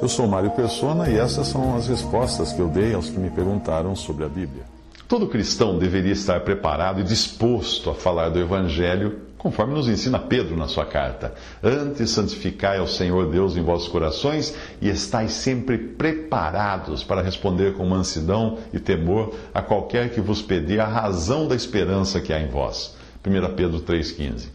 Eu 0.00 0.08
sou 0.08 0.26
Mário 0.26 0.50
Persona 0.52 1.10
e 1.10 1.18
essas 1.18 1.48
são 1.48 1.76
as 1.76 1.86
respostas 1.86 2.50
que 2.50 2.60
eu 2.60 2.68
dei 2.68 2.94
aos 2.94 3.10
que 3.10 3.18
me 3.18 3.28
perguntaram 3.28 3.94
sobre 3.94 4.24
a 4.24 4.28
Bíblia. 4.28 4.64
Todo 5.06 5.26
cristão 5.26 5.78
deveria 5.78 6.12
estar 6.12 6.40
preparado 6.40 7.00
e 7.00 7.04
disposto 7.04 7.90
a 7.90 7.94
falar 7.94 8.30
do 8.30 8.38
Evangelho, 8.38 9.20
conforme 9.36 9.74
nos 9.74 9.86
ensina 9.86 10.18
Pedro 10.18 10.56
na 10.56 10.66
sua 10.66 10.86
carta. 10.86 11.34
Antes, 11.62 12.10
santificai 12.10 12.78
ao 12.78 12.86
Senhor 12.86 13.30
Deus 13.30 13.54
em 13.54 13.62
vossos 13.62 13.88
corações 13.88 14.54
e 14.80 14.88
estais 14.88 15.32
sempre 15.32 15.76
preparados 15.76 17.04
para 17.04 17.20
responder 17.20 17.74
com 17.74 17.84
mansidão 17.84 18.56
e 18.72 18.78
temor 18.78 19.34
a 19.52 19.60
qualquer 19.60 20.10
que 20.10 20.22
vos 20.22 20.40
pedir 20.40 20.80
a 20.80 20.86
razão 20.86 21.46
da 21.46 21.54
esperança 21.54 22.18
que 22.18 22.32
há 22.32 22.40
em 22.40 22.48
vós. 22.48 22.96
1 23.26 23.54
Pedro 23.54 23.80
3,15. 23.80 24.48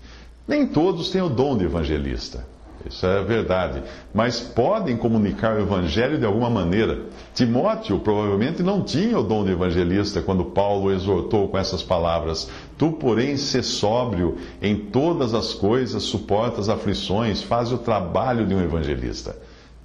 Nem 0.48 0.66
todos 0.66 1.12
têm 1.12 1.22
o 1.22 1.30
dom 1.30 1.56
de 1.56 1.66
evangelista. 1.66 2.53
Isso 2.86 3.06
é 3.06 3.24
verdade. 3.24 3.82
Mas 4.14 4.40
podem 4.40 4.98
comunicar 4.98 5.56
o 5.56 5.62
evangelho 5.62 6.18
de 6.18 6.26
alguma 6.26 6.50
maneira. 6.50 7.04
Timóteo 7.34 8.00
provavelmente 8.00 8.62
não 8.62 8.84
tinha 8.84 9.18
o 9.18 9.24
dom 9.24 9.46
de 9.46 9.52
evangelista 9.52 10.22
quando 10.22 10.46
Paulo 10.46 10.92
exortou 10.92 11.48
com 11.48 11.58
essas 11.58 11.82
palavras: 11.82 12.50
Tu, 12.78 12.92
porém, 12.92 13.38
se 13.38 13.64
sóbrio 13.64 14.38
em 14.62 14.76
todas 14.76 15.34
as 15.34 15.54
coisas, 15.54 16.04
suporta 16.04 16.60
as 16.60 16.68
aflições, 16.68 17.42
faz 17.42 17.72
o 17.72 17.78
trabalho 17.78 18.46
de 18.46 18.54
um 18.54 18.62
evangelista. 18.62 19.36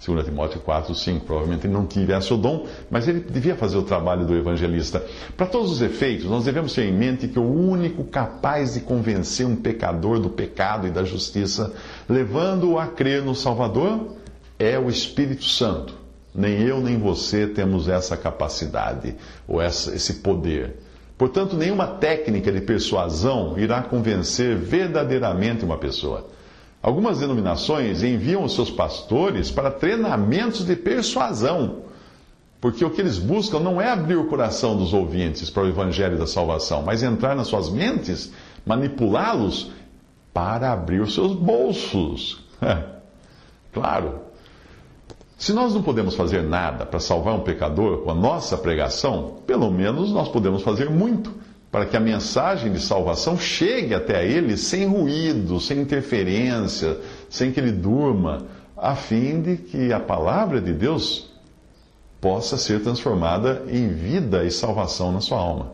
2 0.05 0.25
Timóteo 0.25 0.61
4, 0.61 0.95
5. 0.95 1.27
Provavelmente 1.27 1.67
ele 1.67 1.73
não 1.73 1.87
tivesse 1.87 2.33
o 2.33 2.37
dom, 2.37 2.67
mas 2.91 3.09
ele 3.09 3.21
devia 3.21 3.57
fazer 3.57 3.77
o 3.77 3.83
trabalho 3.83 4.25
do 4.25 4.37
evangelista. 4.37 5.05
Para 5.37 5.47
todos 5.47 5.73
os 5.73 5.83
efeitos, 5.83 6.27
nós 6.27 6.45
devemos 6.45 6.73
ter 6.73 6.85
em 6.85 6.93
mente 6.93 7.27
que 7.27 7.39
o 7.39 7.43
único 7.43 8.05
capaz 8.05 8.75
de 8.75 8.81
convencer 8.81 9.47
um 9.47 9.57
pecador 9.57 10.21
do 10.21 10.31
pecado 10.31 10.87
e 10.87 10.91
da 10.91 11.03
justiça, 11.03 11.73
levando-o 12.09 12.79
a 12.79 12.87
crer 12.87 13.23
no 13.23 13.35
Salvador, 13.35 14.17
é 14.59 14.79
o 14.79 14.89
Espírito 14.89 15.45
Santo. 15.45 15.95
Nem 16.35 16.63
eu 16.63 16.81
nem 16.81 16.99
você 16.99 17.47
temos 17.47 17.89
essa 17.89 18.17
capacidade 18.17 19.17
ou 19.47 19.61
essa, 19.61 19.95
esse 19.95 20.15
poder. 20.15 20.77
Portanto, 21.17 21.57
nenhuma 21.57 21.87
técnica 21.87 22.53
de 22.53 22.61
persuasão 22.61 23.59
irá 23.59 23.83
convencer 23.83 24.57
verdadeiramente 24.57 25.65
uma 25.65 25.77
pessoa. 25.77 26.29
Algumas 26.83 27.19
denominações 27.19 28.03
enviam 28.03 28.45
os 28.45 28.55
seus 28.55 28.71
pastores 28.71 29.51
para 29.51 29.71
treinamentos 29.71 30.65
de 30.65 30.77
persuasão, 30.77 31.83
porque 32.61 32.85
o 32.85 32.91
que 32.91 33.01
eles 33.01 33.19
buscam 33.19 33.59
não 33.59 33.81
é 33.81 33.91
abrir 33.91 34.17
o 34.17 34.27
coração 34.27 34.77
dos 34.77 34.93
ouvintes 34.95 35.51
para 35.51 35.65
o 35.65 35.69
evangelho 35.69 36.19
da 36.19 36.27
salvação, 36.27 36.83
mas 36.83 37.03
entrar 37.03 37.35
nas 37.35 37.49
suas 37.49 37.69
mentes, 37.69 38.33
manipulá-los 38.65 39.73
para 40.33 40.73
abrir 40.73 41.01
os 41.01 41.15
seus 41.15 41.35
bolsos. 41.35 42.45
claro. 43.73 44.21
Se 45.37 45.53
nós 45.53 45.73
não 45.73 45.83
podemos 45.83 46.17
fazer 46.17 46.43
nada 46.43 46.85
para 46.85 46.99
salvar 46.99 47.35
um 47.35 47.41
pecador 47.41 47.99
com 47.99 48.11
a 48.11 48.15
nossa 48.15 48.57
pregação, 48.59 49.39
pelo 49.47 49.71
menos 49.71 50.11
nós 50.11 50.29
podemos 50.29 50.63
fazer 50.63 50.91
muito 50.91 51.33
para 51.71 51.85
que 51.85 51.97
a 51.97 52.01
mensagem 52.01 52.73
de 52.73 52.81
salvação 52.81 53.39
chegue 53.39 53.95
até 53.95 54.27
ele 54.27 54.57
sem 54.57 54.87
ruído, 54.87 55.61
sem 55.61 55.81
interferência, 55.81 56.97
sem 57.29 57.53
que 57.53 57.61
ele 57.61 57.73
durma, 57.73 58.47
a 58.77 58.95
fim 58.95 59.41
de 59.41 59.57
que 59.57 59.93
a 59.93 60.01
palavra 60.01 60.61
de 60.61 60.73
Deus 60.73 61.31
possa 62.21 62.57
ser 62.57 62.83
transformada 62.83 63.65
em 63.69 63.89
vida 63.89 64.45
e 64.45 64.51
salvação 64.51 65.13
na 65.13 65.21
sua 65.21 65.39
alma. 65.39 65.73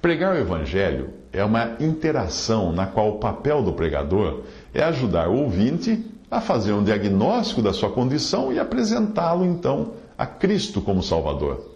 Pregar 0.00 0.34
o 0.34 0.38
Evangelho 0.38 1.10
é 1.32 1.42
uma 1.44 1.76
interação 1.80 2.72
na 2.72 2.86
qual 2.86 3.10
o 3.10 3.18
papel 3.18 3.62
do 3.62 3.72
pregador 3.72 4.42
é 4.74 4.82
ajudar 4.82 5.28
o 5.28 5.36
ouvinte 5.36 6.04
a 6.30 6.40
fazer 6.40 6.72
um 6.72 6.84
diagnóstico 6.84 7.62
da 7.62 7.72
sua 7.72 7.90
condição 7.90 8.52
e 8.52 8.58
apresentá-lo 8.58 9.44
então 9.44 9.94
a 10.16 10.26
Cristo 10.26 10.80
como 10.80 11.02
Salvador. 11.02 11.71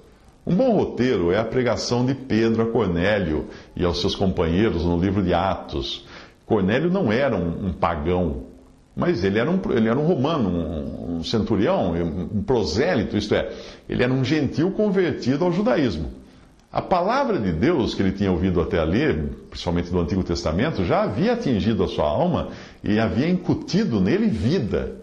Um 0.46 0.54
bom 0.54 0.70
roteiro 0.70 1.32
é 1.32 1.38
a 1.38 1.44
pregação 1.44 2.06
de 2.06 2.14
Pedro 2.14 2.62
a 2.62 2.66
Cornélio 2.66 3.46
e 3.74 3.84
aos 3.84 4.00
seus 4.00 4.14
companheiros 4.14 4.84
no 4.84 4.96
livro 4.96 5.20
de 5.20 5.34
Atos. 5.34 6.06
Cornélio 6.46 6.88
não 6.88 7.10
era 7.10 7.36
um, 7.36 7.66
um 7.66 7.72
pagão, 7.72 8.44
mas 8.94 9.24
ele 9.24 9.40
era 9.40 9.50
um, 9.50 9.60
ele 9.70 9.88
era 9.88 9.98
um 9.98 10.06
romano, 10.06 10.48
um, 10.48 11.16
um 11.16 11.24
centurião, 11.24 11.94
um 12.32 12.42
prosélito, 12.44 13.16
isto 13.16 13.34
é, 13.34 13.50
ele 13.88 14.04
era 14.04 14.12
um 14.12 14.22
gentil 14.22 14.70
convertido 14.70 15.44
ao 15.44 15.50
judaísmo. 15.50 16.12
A 16.72 16.80
palavra 16.80 17.40
de 17.40 17.50
Deus 17.50 17.94
que 17.94 18.02
ele 18.02 18.12
tinha 18.12 18.30
ouvido 18.30 18.60
até 18.60 18.78
ali, 18.78 19.30
principalmente 19.50 19.90
do 19.90 19.98
Antigo 19.98 20.22
Testamento, 20.22 20.84
já 20.84 21.02
havia 21.02 21.32
atingido 21.32 21.82
a 21.82 21.88
sua 21.88 22.06
alma 22.06 22.50
e 22.84 23.00
havia 23.00 23.28
incutido 23.28 24.00
nele 24.00 24.28
vida. 24.28 24.94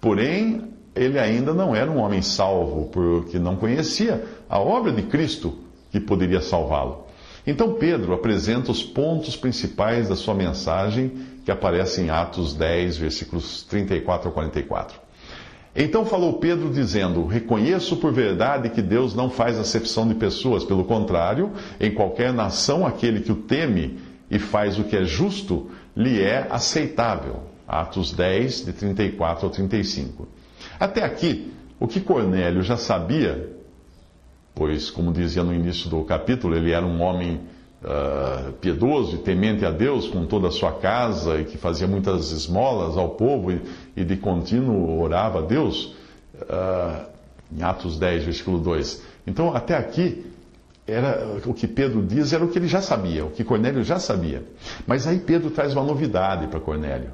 Porém, 0.00 0.67
ele 0.98 1.18
ainda 1.18 1.54
não 1.54 1.74
era 1.74 1.90
um 1.90 1.98
homem 1.98 2.20
salvo, 2.20 2.86
porque 2.86 3.38
não 3.38 3.56
conhecia 3.56 4.24
a 4.48 4.58
obra 4.58 4.92
de 4.92 5.02
Cristo 5.02 5.58
que 5.90 6.00
poderia 6.00 6.40
salvá-lo. 6.40 7.06
Então 7.46 7.74
Pedro 7.74 8.12
apresenta 8.12 8.70
os 8.70 8.82
pontos 8.82 9.36
principais 9.36 10.08
da 10.08 10.16
sua 10.16 10.34
mensagem, 10.34 11.12
que 11.44 11.50
aparece 11.50 12.02
em 12.02 12.10
Atos 12.10 12.52
10, 12.52 12.98
versículos 12.98 13.62
34 13.62 14.28
a 14.28 14.32
44. 14.32 15.00
Então 15.74 16.04
falou 16.04 16.34
Pedro 16.34 16.70
dizendo: 16.70 17.24
Reconheço 17.24 17.96
por 17.96 18.12
verdade 18.12 18.68
que 18.68 18.82
Deus 18.82 19.14
não 19.14 19.30
faz 19.30 19.58
acepção 19.58 20.06
de 20.06 20.14
pessoas, 20.14 20.64
pelo 20.64 20.84
contrário, 20.84 21.52
em 21.80 21.90
qualquer 21.90 22.32
nação 22.32 22.86
aquele 22.86 23.20
que 23.20 23.32
o 23.32 23.36
teme 23.36 23.98
e 24.30 24.38
faz 24.38 24.78
o 24.78 24.84
que 24.84 24.96
é 24.96 25.04
justo, 25.04 25.70
lhe 25.96 26.20
é 26.20 26.46
aceitável. 26.50 27.44
Atos 27.66 28.12
10, 28.12 28.64
de 28.64 28.72
34 28.72 29.46
ao 29.46 29.50
35. 29.50 30.26
Até 30.78 31.04
aqui, 31.04 31.52
o 31.80 31.86
que 31.86 32.00
Cornélio 32.00 32.62
já 32.62 32.76
sabia, 32.76 33.52
pois, 34.54 34.90
como 34.90 35.12
dizia 35.12 35.44
no 35.44 35.54
início 35.54 35.88
do 35.88 36.02
capítulo, 36.04 36.56
ele 36.56 36.72
era 36.72 36.84
um 36.84 37.00
homem 37.00 37.40
uh, 37.82 38.52
piedoso 38.54 39.16
e 39.16 39.18
temente 39.18 39.64
a 39.64 39.70
Deus 39.70 40.08
com 40.08 40.26
toda 40.26 40.48
a 40.48 40.50
sua 40.50 40.72
casa 40.72 41.40
e 41.40 41.44
que 41.44 41.56
fazia 41.56 41.86
muitas 41.86 42.32
esmolas 42.32 42.96
ao 42.96 43.10
povo 43.10 43.52
e, 43.52 43.62
e 43.96 44.04
de 44.04 44.16
contínuo 44.16 45.00
orava 45.00 45.40
a 45.40 45.42
Deus, 45.42 45.94
uh, 46.42 47.06
em 47.56 47.62
Atos 47.62 47.98
10, 47.98 48.24
versículo 48.24 48.58
2. 48.58 49.02
Então, 49.26 49.54
até 49.54 49.76
aqui, 49.76 50.26
era 50.86 51.38
o 51.44 51.52
que 51.52 51.68
Pedro 51.68 52.02
diz 52.02 52.32
era 52.32 52.42
o 52.42 52.48
que 52.48 52.58
ele 52.58 52.66
já 52.66 52.80
sabia, 52.80 53.24
o 53.24 53.30
que 53.30 53.44
Cornélio 53.44 53.84
já 53.84 53.98
sabia. 53.98 54.42
Mas 54.86 55.06
aí 55.06 55.18
Pedro 55.18 55.50
traz 55.50 55.74
uma 55.74 55.84
novidade 55.84 56.46
para 56.46 56.58
Cornélio. 56.58 57.10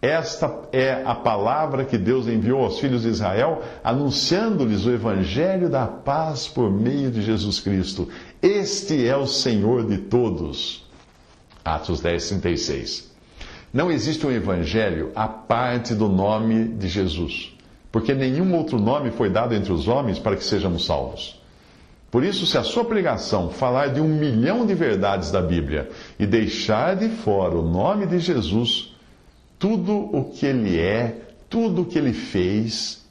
Esta 0.00 0.68
é 0.72 1.02
a 1.04 1.14
palavra 1.14 1.84
que 1.84 1.98
Deus 1.98 2.28
enviou 2.28 2.62
aos 2.62 2.78
filhos 2.78 3.02
de 3.02 3.08
Israel, 3.08 3.62
anunciando-lhes 3.82 4.86
o 4.86 4.92
evangelho 4.92 5.68
da 5.68 5.86
paz 5.86 6.46
por 6.46 6.70
meio 6.70 7.10
de 7.10 7.20
Jesus 7.20 7.58
Cristo. 7.58 8.08
Este 8.40 9.06
é 9.08 9.16
o 9.16 9.26
Senhor 9.26 9.84
de 9.86 9.98
todos. 9.98 10.86
Atos 11.64 12.00
10, 12.00 12.28
36. 12.28 13.10
Não 13.74 13.90
existe 13.90 14.24
um 14.24 14.30
evangelho 14.30 15.10
à 15.16 15.26
parte 15.26 15.94
do 15.94 16.08
nome 16.08 16.68
de 16.68 16.88
Jesus, 16.88 17.52
porque 17.90 18.14
nenhum 18.14 18.54
outro 18.54 18.78
nome 18.78 19.10
foi 19.10 19.28
dado 19.28 19.52
entre 19.52 19.72
os 19.72 19.88
homens 19.88 20.18
para 20.18 20.36
que 20.36 20.44
sejamos 20.44 20.86
salvos. 20.86 21.42
Por 22.10 22.24
isso, 22.24 22.46
se 22.46 22.56
a 22.56 22.62
sua 22.62 22.84
pregação 22.84 23.50
falar 23.50 23.88
de 23.88 24.00
um 24.00 24.08
milhão 24.08 24.64
de 24.64 24.74
verdades 24.74 25.30
da 25.30 25.42
Bíblia 25.42 25.90
e 26.18 26.24
deixar 26.24 26.96
de 26.96 27.08
fora 27.08 27.56
o 27.56 27.62
nome 27.62 28.06
de 28.06 28.18
Jesus, 28.18 28.94
tudo 29.58 29.94
o 29.94 30.24
que 30.24 30.46
ele 30.46 30.78
é, 30.78 31.22
tudo 31.48 31.82
o 31.82 31.84
que 31.84 31.98
ele 31.98 32.12
fez, 32.12 33.04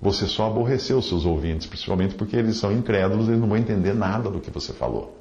você 0.00 0.26
só 0.26 0.46
aborreceu 0.46 0.98
os 0.98 1.08
seus 1.08 1.26
ouvintes, 1.26 1.66
principalmente 1.66 2.14
porque 2.14 2.36
eles 2.36 2.56
são 2.56 2.72
incrédulos, 2.72 3.28
eles 3.28 3.40
não 3.40 3.48
vão 3.48 3.58
entender 3.58 3.94
nada 3.94 4.30
do 4.30 4.40
que 4.40 4.50
você 4.50 4.72
falou. 4.72 5.18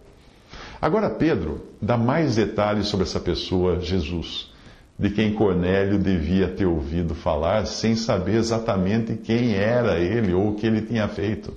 Agora, 0.81 1.09
Pedro 1.09 1.65
dá 1.81 1.97
mais 1.97 2.35
detalhes 2.35 2.87
sobre 2.87 3.05
essa 3.05 3.19
pessoa, 3.19 3.81
Jesus, 3.81 4.49
de 4.97 5.09
quem 5.09 5.33
Cornélio 5.33 5.99
devia 5.99 6.47
ter 6.47 6.65
ouvido 6.65 7.13
falar 7.13 7.65
sem 7.65 7.95
saber 7.95 8.35
exatamente 8.35 9.15
quem 9.15 9.53
era 9.53 9.99
ele 9.99 10.33
ou 10.33 10.49
o 10.49 10.55
que 10.55 10.65
ele 10.65 10.81
tinha 10.81 11.07
feito. 11.09 11.53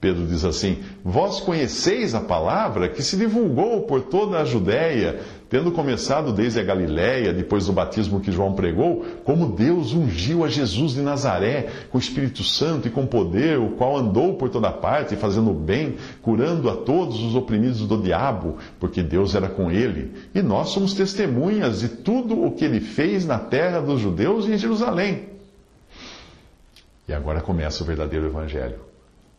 Pedro 0.00 0.26
diz 0.26 0.44
assim: 0.44 0.82
Vós 1.04 1.38
conheceis 1.38 2.12
a 2.12 2.20
palavra 2.20 2.88
que 2.88 3.04
se 3.04 3.16
divulgou 3.16 3.82
por 3.82 4.02
toda 4.02 4.40
a 4.40 4.44
Judéia, 4.44 5.20
tendo 5.52 5.70
começado 5.70 6.32
desde 6.32 6.58
a 6.58 6.64
Galiléia, 6.64 7.30
depois 7.30 7.66
do 7.66 7.74
batismo 7.74 8.20
que 8.20 8.32
João 8.32 8.54
pregou, 8.54 9.04
como 9.22 9.54
Deus 9.54 9.92
ungiu 9.92 10.46
a 10.46 10.48
Jesus 10.48 10.92
de 10.92 11.02
Nazaré 11.02 11.68
com 11.90 11.98
o 11.98 12.00
Espírito 12.00 12.42
Santo 12.42 12.88
e 12.88 12.90
com 12.90 13.04
poder, 13.04 13.58
o 13.58 13.72
qual 13.72 13.98
andou 13.98 14.32
por 14.32 14.48
toda 14.48 14.72
parte, 14.72 15.14
fazendo 15.14 15.52
bem, 15.52 15.98
curando 16.22 16.70
a 16.70 16.76
todos 16.76 17.22
os 17.22 17.34
oprimidos 17.34 17.86
do 17.86 18.00
diabo, 18.00 18.56
porque 18.80 19.02
Deus 19.02 19.34
era 19.34 19.46
com 19.46 19.70
ele. 19.70 20.14
E 20.34 20.40
nós 20.40 20.70
somos 20.70 20.94
testemunhas 20.94 21.80
de 21.80 21.88
tudo 21.90 22.46
o 22.46 22.52
que 22.52 22.64
ele 22.64 22.80
fez 22.80 23.26
na 23.26 23.38
terra 23.38 23.82
dos 23.82 24.00
judeus 24.00 24.48
e 24.48 24.52
em 24.52 24.56
Jerusalém. 24.56 25.26
E 27.06 27.12
agora 27.12 27.42
começa 27.42 27.84
o 27.84 27.86
verdadeiro 27.86 28.24
evangelho 28.24 28.76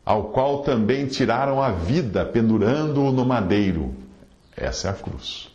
ao 0.05 0.25
qual 0.25 0.63
também 0.63 1.07
tiraram 1.07 1.63
a 1.63 1.71
vida, 1.71 2.25
pendurando-o 2.25 3.09
no 3.09 3.25
madeiro. 3.25 3.95
Essa 4.55 4.89
é 4.89 4.91
a 4.91 4.93
cruz. 4.93 5.52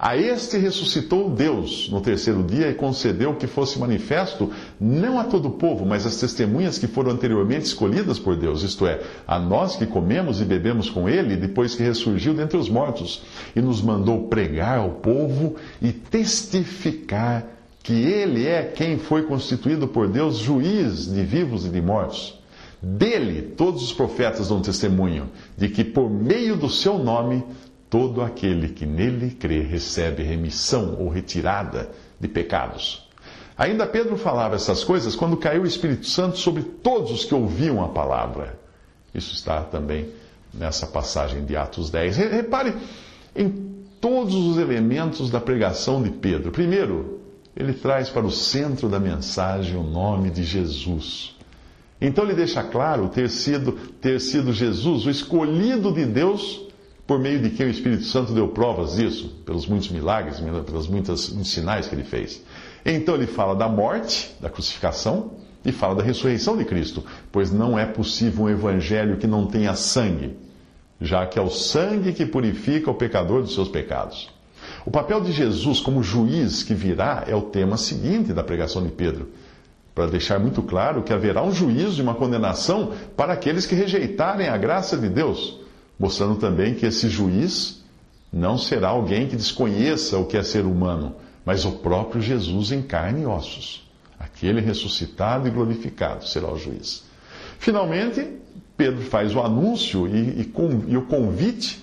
A 0.00 0.16
este 0.16 0.56
ressuscitou 0.58 1.28
Deus 1.28 1.88
no 1.90 2.00
terceiro 2.00 2.44
dia 2.44 2.70
e 2.70 2.74
concedeu 2.74 3.34
que 3.34 3.48
fosse 3.48 3.80
manifesto 3.80 4.48
não 4.80 5.18
a 5.18 5.24
todo 5.24 5.48
o 5.48 5.52
povo, 5.52 5.84
mas 5.84 6.06
às 6.06 6.20
testemunhas 6.20 6.78
que 6.78 6.86
foram 6.86 7.10
anteriormente 7.10 7.66
escolhidas 7.66 8.16
por 8.16 8.36
Deus, 8.36 8.62
isto 8.62 8.86
é, 8.86 9.02
a 9.26 9.40
nós 9.40 9.74
que 9.74 9.86
comemos 9.86 10.40
e 10.40 10.44
bebemos 10.44 10.88
com 10.88 11.08
ele 11.08 11.36
depois 11.36 11.74
que 11.74 11.82
ressurgiu 11.82 12.32
dentre 12.32 12.56
os 12.56 12.68
mortos, 12.68 13.22
e 13.56 13.60
nos 13.60 13.82
mandou 13.82 14.28
pregar 14.28 14.78
ao 14.78 14.90
povo 14.90 15.56
e 15.82 15.90
testificar 15.90 17.44
que 17.82 17.94
ele 17.94 18.46
é 18.46 18.62
quem 18.62 18.98
foi 18.98 19.22
constituído 19.24 19.88
por 19.88 20.06
Deus 20.06 20.36
juiz 20.36 21.12
de 21.12 21.24
vivos 21.24 21.66
e 21.66 21.70
de 21.70 21.80
mortos. 21.80 22.38
Dele, 22.80 23.42
todos 23.56 23.82
os 23.82 23.92
profetas 23.92 24.50
dão 24.50 24.60
testemunho 24.62 25.28
de 25.56 25.68
que 25.68 25.82
por 25.82 26.08
meio 26.08 26.56
do 26.56 26.70
seu 26.70 26.96
nome 26.98 27.42
Todo 27.90 28.22
aquele 28.22 28.68
que 28.68 28.84
nele 28.84 29.30
crê 29.30 29.60
recebe 29.60 30.22
remissão 30.22 30.96
ou 30.98 31.08
retirada 31.08 31.90
de 32.20 32.28
pecados. 32.28 33.08
Ainda 33.56 33.86
Pedro 33.86 34.16
falava 34.16 34.54
essas 34.54 34.84
coisas 34.84 35.16
quando 35.16 35.36
caiu 35.36 35.62
o 35.62 35.66
Espírito 35.66 36.06
Santo 36.06 36.38
sobre 36.38 36.62
todos 36.62 37.10
os 37.10 37.24
que 37.24 37.34
ouviam 37.34 37.82
a 37.82 37.88
palavra. 37.88 38.58
Isso 39.14 39.34
está 39.34 39.62
também 39.62 40.08
nessa 40.54 40.86
passagem 40.86 41.44
de 41.44 41.56
Atos 41.56 41.90
10. 41.90 42.16
Repare 42.16 42.74
em 43.34 43.48
todos 44.00 44.34
os 44.34 44.58
elementos 44.58 45.30
da 45.30 45.40
pregação 45.40 46.02
de 46.02 46.10
Pedro. 46.10 46.52
Primeiro, 46.52 47.20
ele 47.56 47.72
traz 47.72 48.08
para 48.08 48.24
o 48.24 48.30
centro 48.30 48.88
da 48.88 49.00
mensagem 49.00 49.76
o 49.76 49.82
nome 49.82 50.30
de 50.30 50.44
Jesus. 50.44 51.36
Então 52.00 52.24
ele 52.24 52.34
deixa 52.34 52.62
claro 52.62 53.08
ter 53.08 53.28
sido, 53.28 53.72
ter 54.00 54.20
sido 54.20 54.52
Jesus 54.52 55.04
o 55.06 55.10
escolhido 55.10 55.92
de 55.92 56.04
Deus 56.06 56.67
por 57.08 57.18
meio 57.18 57.40
de 57.40 57.48
quem 57.48 57.66
o 57.66 57.70
Espírito 57.70 58.04
Santo 58.04 58.34
deu 58.34 58.48
provas 58.48 58.96
disso, 58.96 59.34
pelos 59.46 59.66
muitos 59.66 59.88
milagres, 59.88 60.40
pelos 60.66 60.86
muitos 60.86 61.34
sinais 61.44 61.88
que 61.88 61.94
ele 61.94 62.04
fez. 62.04 62.44
Então 62.84 63.14
ele 63.14 63.26
fala 63.26 63.56
da 63.56 63.66
morte, 63.66 64.36
da 64.38 64.50
crucificação, 64.50 65.30
e 65.64 65.72
fala 65.72 65.94
da 65.94 66.02
ressurreição 66.02 66.54
de 66.54 66.66
Cristo, 66.66 67.02
pois 67.32 67.50
não 67.50 67.78
é 67.78 67.86
possível 67.86 68.44
um 68.44 68.50
evangelho 68.50 69.16
que 69.16 69.26
não 69.26 69.46
tenha 69.46 69.74
sangue, 69.74 70.36
já 71.00 71.26
que 71.26 71.38
é 71.38 71.42
o 71.42 71.48
sangue 71.48 72.12
que 72.12 72.26
purifica 72.26 72.90
o 72.90 72.94
pecador 72.94 73.40
dos 73.40 73.54
seus 73.54 73.68
pecados. 73.68 74.28
O 74.84 74.90
papel 74.90 75.22
de 75.22 75.32
Jesus 75.32 75.80
como 75.80 76.02
juiz 76.02 76.62
que 76.62 76.74
virá 76.74 77.24
é 77.26 77.34
o 77.34 77.40
tema 77.40 77.78
seguinte 77.78 78.34
da 78.34 78.44
pregação 78.44 78.82
de 78.82 78.90
Pedro, 78.90 79.30
para 79.94 80.06
deixar 80.08 80.38
muito 80.38 80.62
claro 80.62 81.02
que 81.02 81.14
haverá 81.14 81.42
um 81.42 81.52
juízo 81.52 82.00
e 82.00 82.02
uma 82.02 82.14
condenação 82.14 82.92
para 83.16 83.32
aqueles 83.32 83.64
que 83.64 83.74
rejeitarem 83.74 84.48
a 84.48 84.58
graça 84.58 84.94
de 84.94 85.08
Deus 85.08 85.66
mostrando 85.98 86.36
também 86.36 86.74
que 86.74 86.86
esse 86.86 87.08
juiz 87.08 87.82
não 88.32 88.56
será 88.56 88.88
alguém 88.88 89.26
que 89.26 89.36
desconheça 89.36 90.18
o 90.18 90.26
que 90.26 90.36
é 90.36 90.42
ser 90.42 90.64
humano, 90.64 91.16
mas 91.44 91.64
o 91.64 91.72
próprio 91.72 92.20
Jesus 92.20 92.72
em 92.72 92.82
carne 92.82 93.22
e 93.22 93.26
ossos. 93.26 93.88
Aquele 94.18 94.60
ressuscitado 94.60 95.48
e 95.48 95.50
glorificado 95.50 96.26
será 96.26 96.52
o 96.52 96.58
juiz. 96.58 97.04
Finalmente, 97.58 98.26
Pedro 98.76 99.02
faz 99.02 99.34
o 99.34 99.40
anúncio 99.40 100.06
e, 100.06 100.42
e, 100.42 100.52
e 100.88 100.96
o 100.96 101.06
convite 101.06 101.82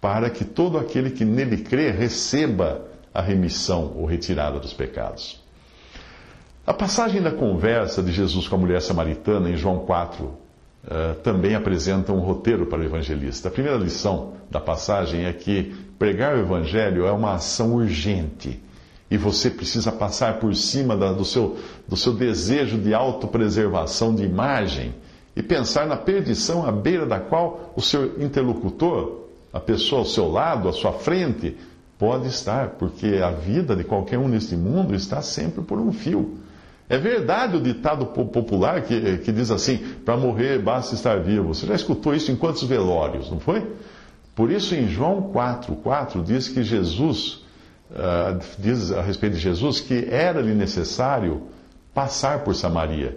para 0.00 0.30
que 0.30 0.44
todo 0.44 0.78
aquele 0.78 1.10
que 1.10 1.24
nele 1.24 1.58
crê 1.58 1.90
receba 1.90 2.86
a 3.12 3.20
remissão 3.20 3.92
ou 3.96 4.06
retirada 4.06 4.58
dos 4.58 4.72
pecados. 4.72 5.40
A 6.66 6.74
passagem 6.74 7.22
da 7.22 7.30
conversa 7.30 8.02
de 8.02 8.12
Jesus 8.12 8.48
com 8.48 8.56
a 8.56 8.58
mulher 8.58 8.82
samaritana 8.82 9.48
em 9.48 9.56
João 9.56 9.80
4, 9.80 10.36
uh, 10.86 11.14
também 11.16 11.54
apresenta 11.54 12.12
um 12.12 12.20
roteiro 12.20 12.66
para 12.66 12.80
o 12.80 12.84
evangelista. 12.84 13.48
A 13.48 13.50
primeira 13.50 13.78
lição 13.78 14.32
da 14.50 14.60
passagem 14.60 15.24
é 15.24 15.32
que 15.32 15.74
pregar 15.98 16.36
o 16.36 16.40
evangelho 16.40 17.06
é 17.06 17.12
uma 17.12 17.34
ação 17.34 17.74
urgente 17.74 18.60
e 19.10 19.16
você 19.16 19.50
precisa 19.50 19.92
passar 19.92 20.38
por 20.40 20.54
cima 20.54 20.96
da, 20.96 21.12
do, 21.12 21.24
seu, 21.24 21.56
do 21.86 21.96
seu 21.96 22.12
desejo 22.12 22.76
de 22.78 22.92
autopreservação 22.92 24.14
de 24.14 24.24
imagem 24.24 24.94
e 25.34 25.42
pensar 25.42 25.86
na 25.86 25.96
perdição 25.96 26.66
à 26.66 26.72
beira 26.72 27.06
da 27.06 27.20
qual 27.20 27.72
o 27.76 27.82
seu 27.82 28.20
interlocutor, 28.22 29.26
a 29.52 29.60
pessoa 29.60 30.00
ao 30.00 30.06
seu 30.06 30.30
lado, 30.30 30.68
à 30.68 30.72
sua 30.72 30.92
frente, 30.92 31.56
pode 31.98 32.26
estar, 32.28 32.70
porque 32.70 33.20
a 33.22 33.30
vida 33.30 33.76
de 33.76 33.84
qualquer 33.84 34.18
um 34.18 34.28
neste 34.28 34.56
mundo 34.56 34.94
está 34.94 35.22
sempre 35.22 35.62
por 35.62 35.78
um 35.78 35.92
fio. 35.92 36.38
É 36.88 36.98
verdade 36.98 37.56
o 37.56 37.60
ditado 37.60 38.06
popular 38.06 38.82
que, 38.82 39.18
que 39.18 39.32
diz 39.32 39.50
assim: 39.50 39.78
para 40.04 40.16
morrer 40.16 40.60
basta 40.60 40.94
estar 40.94 41.18
vivo. 41.20 41.54
Você 41.54 41.66
já 41.66 41.74
escutou 41.74 42.14
isso 42.14 42.30
em 42.30 42.36
quantos 42.36 42.62
velórios, 42.62 43.30
não 43.30 43.40
foi? 43.40 43.66
Por 44.34 44.50
isso, 44.50 44.74
em 44.74 44.86
João 44.86 45.22
4, 45.32 45.74
4 45.76 46.22
diz 46.22 46.48
que 46.48 46.62
Jesus, 46.62 47.44
uh, 47.90 48.38
diz 48.58 48.92
a 48.92 49.00
respeito 49.00 49.32
de 49.34 49.40
Jesus, 49.40 49.80
que 49.80 50.06
era-lhe 50.10 50.54
necessário 50.54 51.42
passar 51.94 52.44
por 52.44 52.54
Samaria. 52.54 53.16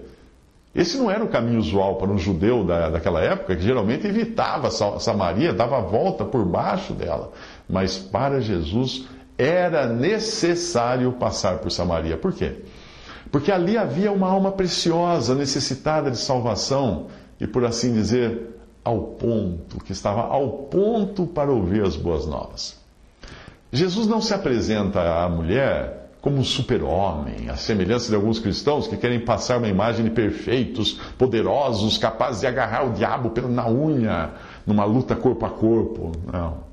Esse 0.73 0.97
não 0.97 1.11
era 1.11 1.23
o 1.23 1.27
caminho 1.27 1.59
usual 1.59 1.95
para 1.97 2.09
um 2.09 2.17
judeu 2.17 2.63
da, 2.63 2.89
daquela 2.89 3.19
época, 3.21 3.55
que 3.55 3.61
geralmente 3.61 4.07
evitava 4.07 4.69
Samaria, 4.71 5.51
dava 5.51 5.79
a 5.79 5.81
volta 5.81 6.23
por 6.23 6.45
baixo 6.45 6.93
dela. 6.93 7.31
Mas 7.67 7.97
para 7.97 8.39
Jesus 8.39 9.05
era 9.37 9.87
necessário 9.87 11.11
passar 11.13 11.57
por 11.57 11.71
Samaria. 11.71 12.17
Por 12.17 12.33
quê? 12.33 12.63
Porque 13.31 13.51
ali 13.51 13.77
havia 13.77 14.11
uma 14.11 14.27
alma 14.27 14.51
preciosa, 14.51 15.35
necessitada 15.35 16.09
de 16.09 16.17
salvação, 16.17 17.07
e 17.39 17.45
por 17.45 17.63
assim 17.63 17.93
dizer, 17.93 18.59
ao 18.83 18.99
ponto, 19.01 19.77
que 19.83 19.91
estava 19.91 20.21
ao 20.21 20.49
ponto 20.63 21.27
para 21.27 21.51
ouvir 21.51 21.83
as 21.83 21.95
boas 21.95 22.25
novas. 22.25 22.77
Jesus 23.71 24.07
não 24.07 24.19
se 24.19 24.33
apresenta 24.33 25.23
à 25.23 25.29
mulher 25.29 26.09
como 26.21 26.37
um 26.37 26.43
super-homem, 26.43 27.49
à 27.49 27.55
semelhança 27.55 28.09
de 28.09 28.15
alguns 28.15 28.39
cristãos 28.39 28.87
que 28.87 28.97
querem 28.97 29.19
passar 29.19 29.57
uma 29.57 29.67
imagem 29.67 30.03
de 30.03 30.11
perfeitos, 30.11 30.99
poderosos, 31.17 31.97
capazes 31.97 32.41
de 32.41 32.47
agarrar 32.47 32.87
o 32.87 32.93
diabo 32.93 33.31
na 33.47 33.69
unha, 33.69 34.31
numa 34.65 34.83
luta 34.83 35.15
corpo 35.15 35.45
a 35.45 35.49
corpo. 35.49 36.11
Não. 36.31 36.68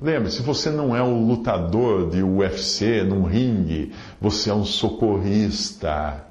Lembre-se, 0.00 0.42
você 0.42 0.70
não 0.70 0.96
é 0.96 1.02
um 1.02 1.26
lutador 1.26 2.08
de 2.10 2.22
UFC 2.22 3.02
num 3.02 3.24
ringue, 3.24 3.92
você 4.20 4.50
é 4.50 4.54
um 4.54 4.64
socorrista 4.64 6.24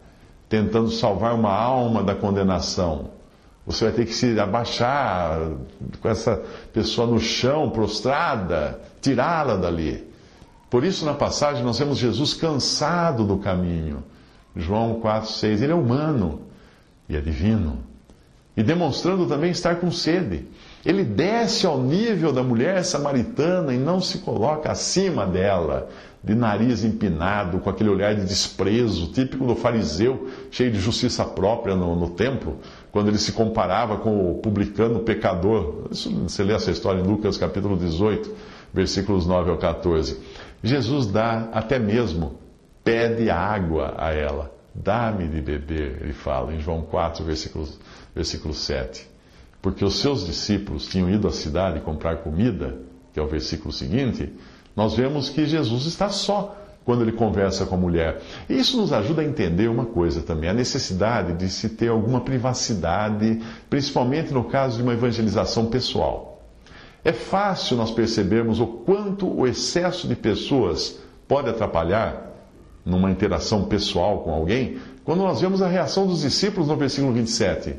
tentando 0.49 0.91
salvar 0.91 1.33
uma 1.33 1.53
alma 1.53 2.03
da 2.03 2.13
condenação. 2.13 3.11
Você 3.65 3.85
vai 3.85 3.93
ter 3.93 4.05
que 4.05 4.13
se 4.13 4.37
abaixar 4.39 5.39
com 6.01 6.09
essa 6.09 6.43
pessoa 6.73 7.07
no 7.07 7.19
chão, 7.19 7.69
prostrada, 7.69 8.81
tirá-la 8.99 9.55
dali. 9.55 10.05
Por 10.69 10.83
isso, 10.83 11.05
na 11.05 11.13
passagem, 11.13 11.63
nós 11.63 11.79
vemos 11.79 11.97
Jesus 11.97 12.33
cansado 12.33 13.23
do 13.23 13.37
caminho. 13.37 14.03
João 14.55 14.95
4, 14.99 15.29
6. 15.29 15.61
Ele 15.61 15.71
é 15.71 15.75
humano 15.75 16.41
e 17.07 17.15
é 17.15 17.21
divino. 17.21 17.79
E 18.57 18.63
demonstrando 18.63 19.25
também 19.27 19.51
estar 19.51 19.75
com 19.75 19.91
sede. 19.91 20.47
Ele 20.85 21.03
desce 21.03 21.67
ao 21.67 21.79
nível 21.79 22.33
da 22.33 22.41
mulher 22.41 22.83
samaritana 22.83 23.73
e 23.73 23.77
não 23.77 24.01
se 24.01 24.19
coloca 24.19 24.71
acima 24.71 25.27
dela, 25.27 25.87
de 26.23 26.33
nariz 26.33 26.83
empinado, 26.83 27.59
com 27.59 27.69
aquele 27.69 27.89
olhar 27.89 28.15
de 28.15 28.25
desprezo, 28.25 29.11
típico 29.11 29.45
do 29.45 29.55
fariseu, 29.55 30.27
cheio 30.49 30.71
de 30.71 30.79
justiça 30.79 31.23
própria 31.23 31.75
no, 31.75 31.95
no 31.95 32.09
templo, 32.09 32.57
quando 32.91 33.09
ele 33.09 33.19
se 33.19 33.31
comparava 33.31 33.97
com 33.97 34.31
o 34.31 34.39
publicano 34.39 34.99
pecador. 35.01 35.87
Isso, 35.91 36.09
você 36.23 36.43
lê 36.43 36.53
essa 36.53 36.71
história 36.71 36.99
em 36.99 37.07
Lucas 37.07 37.37
capítulo 37.37 37.77
18, 37.77 38.31
versículos 38.73 39.27
9 39.27 39.51
ao 39.51 39.57
14. 39.57 40.19
Jesus 40.63 41.05
dá 41.07 41.49
até 41.51 41.77
mesmo, 41.77 42.39
pede 42.83 43.29
água 43.29 43.93
a 43.97 44.11
ela. 44.11 44.51
Dá-me 44.73 45.27
de 45.27 45.41
beber, 45.41 45.99
ele 46.01 46.13
fala, 46.13 46.53
em 46.53 46.59
João 46.59 46.81
4, 46.81 47.23
versículo, 47.23 47.67
versículo 48.15 48.53
7 48.53 49.10
porque 49.61 49.85
os 49.85 49.99
seus 49.99 50.25
discípulos 50.25 50.87
tinham 50.87 51.09
ido 51.09 51.27
à 51.27 51.31
cidade 51.31 51.79
comprar 51.81 52.17
comida, 52.17 52.79
que 53.13 53.19
é 53.19 53.23
o 53.23 53.27
versículo 53.27 53.71
seguinte, 53.71 54.33
nós 54.75 54.95
vemos 54.95 55.29
que 55.29 55.45
Jesus 55.45 55.85
está 55.85 56.09
só 56.09 56.57
quando 56.83 57.03
ele 57.03 57.11
conversa 57.11 57.65
com 57.65 57.75
a 57.75 57.77
mulher. 57.77 58.21
E 58.49 58.57
isso 58.57 58.77
nos 58.77 58.91
ajuda 58.91 59.21
a 59.21 59.25
entender 59.25 59.67
uma 59.69 59.85
coisa 59.85 60.21
também, 60.21 60.49
a 60.49 60.53
necessidade 60.53 61.33
de 61.33 61.47
se 61.49 61.69
ter 61.69 61.89
alguma 61.89 62.21
privacidade, 62.21 63.39
principalmente 63.69 64.33
no 64.33 64.45
caso 64.45 64.77
de 64.77 64.83
uma 64.83 64.93
evangelização 64.93 65.67
pessoal. 65.67 66.41
É 67.03 67.11
fácil 67.11 67.77
nós 67.77 67.91
percebermos 67.91 68.59
o 68.59 68.67
quanto 68.67 69.27
o 69.27 69.47
excesso 69.47 70.07
de 70.07 70.15
pessoas 70.15 70.99
pode 71.27 71.49
atrapalhar 71.49 72.31
numa 72.85 73.11
interação 73.11 73.65
pessoal 73.65 74.19
com 74.19 74.31
alguém, 74.31 74.79
quando 75.03 75.19
nós 75.19 75.41
vemos 75.41 75.61
a 75.61 75.67
reação 75.67 76.07
dos 76.07 76.21
discípulos 76.21 76.67
no 76.67 76.75
versículo 76.75 77.13
27. 77.13 77.75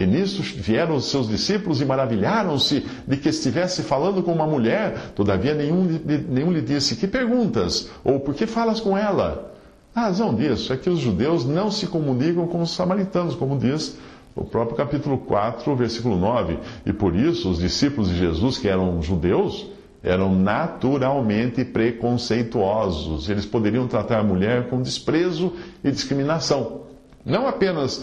E 0.00 0.06
nisso 0.06 0.42
vieram 0.42 0.96
os 0.96 1.10
seus 1.10 1.28
discípulos 1.28 1.82
e 1.82 1.84
maravilharam-se 1.84 2.86
de 3.06 3.16
que 3.18 3.28
estivesse 3.28 3.82
falando 3.82 4.22
com 4.22 4.32
uma 4.32 4.46
mulher. 4.46 5.12
Todavia, 5.14 5.52
nenhum, 5.52 6.00
nenhum 6.26 6.50
lhe 6.50 6.62
disse: 6.62 6.96
Que 6.96 7.06
perguntas? 7.06 7.90
Ou 8.02 8.18
por 8.18 8.34
que 8.34 8.46
falas 8.46 8.80
com 8.80 8.96
ela? 8.96 9.52
A 9.94 10.02
razão 10.02 10.34
disso 10.34 10.72
é 10.72 10.76
que 10.78 10.88
os 10.88 11.00
judeus 11.00 11.44
não 11.44 11.70
se 11.70 11.86
comunicam 11.86 12.46
com 12.46 12.62
os 12.62 12.70
samaritanos, 12.70 13.34
como 13.34 13.58
diz 13.58 13.98
o 14.34 14.42
próprio 14.42 14.74
capítulo 14.74 15.18
4, 15.18 15.76
versículo 15.76 16.16
9. 16.16 16.58
E 16.86 16.94
por 16.94 17.14
isso, 17.14 17.50
os 17.50 17.58
discípulos 17.58 18.08
de 18.08 18.16
Jesus, 18.16 18.56
que 18.56 18.68
eram 18.68 19.02
judeus, 19.02 19.66
eram 20.02 20.34
naturalmente 20.34 21.62
preconceituosos. 21.62 23.28
Eles 23.28 23.44
poderiam 23.44 23.86
tratar 23.86 24.20
a 24.20 24.24
mulher 24.24 24.70
com 24.70 24.80
desprezo 24.80 25.52
e 25.84 25.90
discriminação. 25.90 26.84
Não 27.22 27.46
apenas 27.46 28.02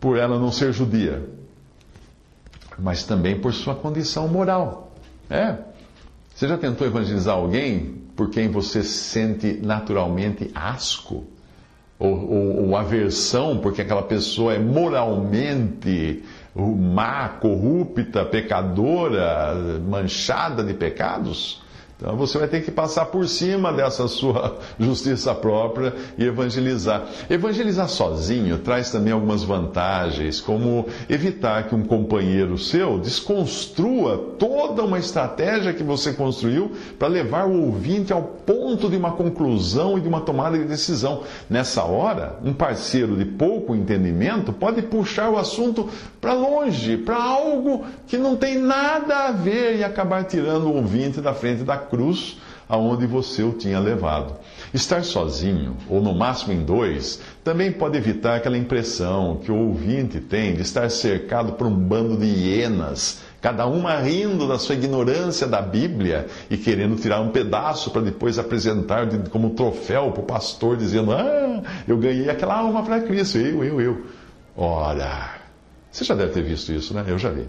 por 0.00 0.16
ela 0.16 0.38
não 0.38 0.50
ser 0.50 0.72
judia, 0.72 1.22
mas 2.78 3.04
também 3.04 3.38
por 3.38 3.52
sua 3.52 3.74
condição 3.74 4.26
moral. 4.26 4.92
É. 5.28 5.56
Você 6.34 6.48
já 6.48 6.56
tentou 6.56 6.86
evangelizar 6.86 7.36
alguém 7.36 8.00
por 8.16 8.30
quem 8.30 8.48
você 8.48 8.82
sente 8.82 9.60
naturalmente 9.62 10.50
asco? 10.54 11.24
Ou, 11.98 12.30
ou, 12.30 12.66
ou 12.68 12.76
aversão 12.76 13.58
porque 13.58 13.82
aquela 13.82 14.02
pessoa 14.02 14.54
é 14.54 14.58
moralmente 14.58 16.24
má, 16.54 17.28
corrupta, 17.28 18.24
pecadora, 18.24 19.78
manchada 19.86 20.64
de 20.64 20.72
pecados? 20.72 21.62
Então 22.00 22.16
você 22.16 22.38
vai 22.38 22.48
ter 22.48 22.62
que 22.62 22.70
passar 22.70 23.06
por 23.06 23.28
cima 23.28 23.70
dessa 23.70 24.08
sua 24.08 24.56
justiça 24.80 25.34
própria 25.34 25.94
e 26.16 26.24
evangelizar. 26.24 27.04
Evangelizar 27.28 27.88
sozinho 27.88 28.58
traz 28.58 28.90
também 28.90 29.12
algumas 29.12 29.42
vantagens, 29.42 30.40
como 30.40 30.86
evitar 31.10 31.68
que 31.68 31.74
um 31.74 31.84
companheiro 31.84 32.56
seu 32.56 32.98
desconstrua 32.98 34.16
toda 34.38 34.82
uma 34.82 34.98
estratégia 34.98 35.74
que 35.74 35.82
você 35.82 36.14
construiu 36.14 36.72
para 36.98 37.08
levar 37.08 37.46
o 37.46 37.66
ouvinte 37.66 38.14
ao 38.14 38.22
ponto 38.22 38.88
de 38.88 38.96
uma 38.96 39.12
conclusão 39.12 39.98
e 39.98 40.00
de 40.00 40.08
uma 40.08 40.22
tomada 40.22 40.56
de 40.56 40.64
decisão. 40.64 41.22
Nessa 41.50 41.84
hora, 41.84 42.38
um 42.42 42.54
parceiro 42.54 43.14
de 43.14 43.26
pouco 43.26 43.74
entendimento 43.74 44.54
pode 44.54 44.80
puxar 44.80 45.28
o 45.28 45.36
assunto 45.36 45.88
para 46.18 46.32
longe, 46.32 46.96
para 46.96 47.22
algo 47.22 47.84
que 48.06 48.16
não 48.16 48.36
tem 48.36 48.58
nada 48.58 49.28
a 49.28 49.32
ver 49.32 49.76
e 49.76 49.84
acabar 49.84 50.24
tirando 50.24 50.64
o 50.64 50.76
ouvinte 50.76 51.20
da 51.20 51.34
frente 51.34 51.62
da 51.62 51.76
cruz 51.90 52.38
aonde 52.70 53.04
você 53.04 53.42
o 53.42 53.52
tinha 53.52 53.80
levado. 53.80 54.34
Estar 54.72 55.02
sozinho, 55.02 55.76
ou 55.88 56.00
no 56.00 56.14
máximo 56.14 56.52
em 56.52 56.64
dois, 56.64 57.20
também 57.42 57.72
pode 57.72 57.98
evitar 57.98 58.36
aquela 58.36 58.56
impressão 58.56 59.40
que 59.44 59.50
o 59.50 59.56
ouvinte 59.56 60.20
tem 60.20 60.54
de 60.54 60.62
estar 60.62 60.88
cercado 60.88 61.54
por 61.54 61.66
um 61.66 61.74
bando 61.74 62.16
de 62.16 62.26
hienas, 62.26 63.22
cada 63.40 63.66
uma 63.66 63.96
rindo 63.96 64.46
da 64.46 64.56
sua 64.56 64.76
ignorância 64.76 65.48
da 65.48 65.60
Bíblia 65.60 66.28
e 66.48 66.56
querendo 66.56 66.94
tirar 66.94 67.20
um 67.20 67.30
pedaço 67.30 67.90
para 67.90 68.02
depois 68.02 68.38
apresentar 68.38 69.08
como 69.30 69.50
troféu 69.50 70.12
para 70.12 70.22
o 70.22 70.26
pastor, 70.26 70.76
dizendo: 70.76 71.10
Ah, 71.10 71.62
eu 71.88 71.98
ganhei 71.98 72.30
aquela 72.30 72.54
alma 72.54 72.84
para 72.84 73.00
Cristo, 73.00 73.38
eu, 73.38 73.64
eu, 73.64 73.80
eu. 73.80 74.06
Ora, 74.56 75.40
você 75.90 76.04
já 76.04 76.14
deve 76.14 76.32
ter 76.32 76.42
visto 76.42 76.70
isso, 76.72 76.94
né? 76.94 77.04
Eu 77.08 77.18
já 77.18 77.30
vi. 77.30 77.48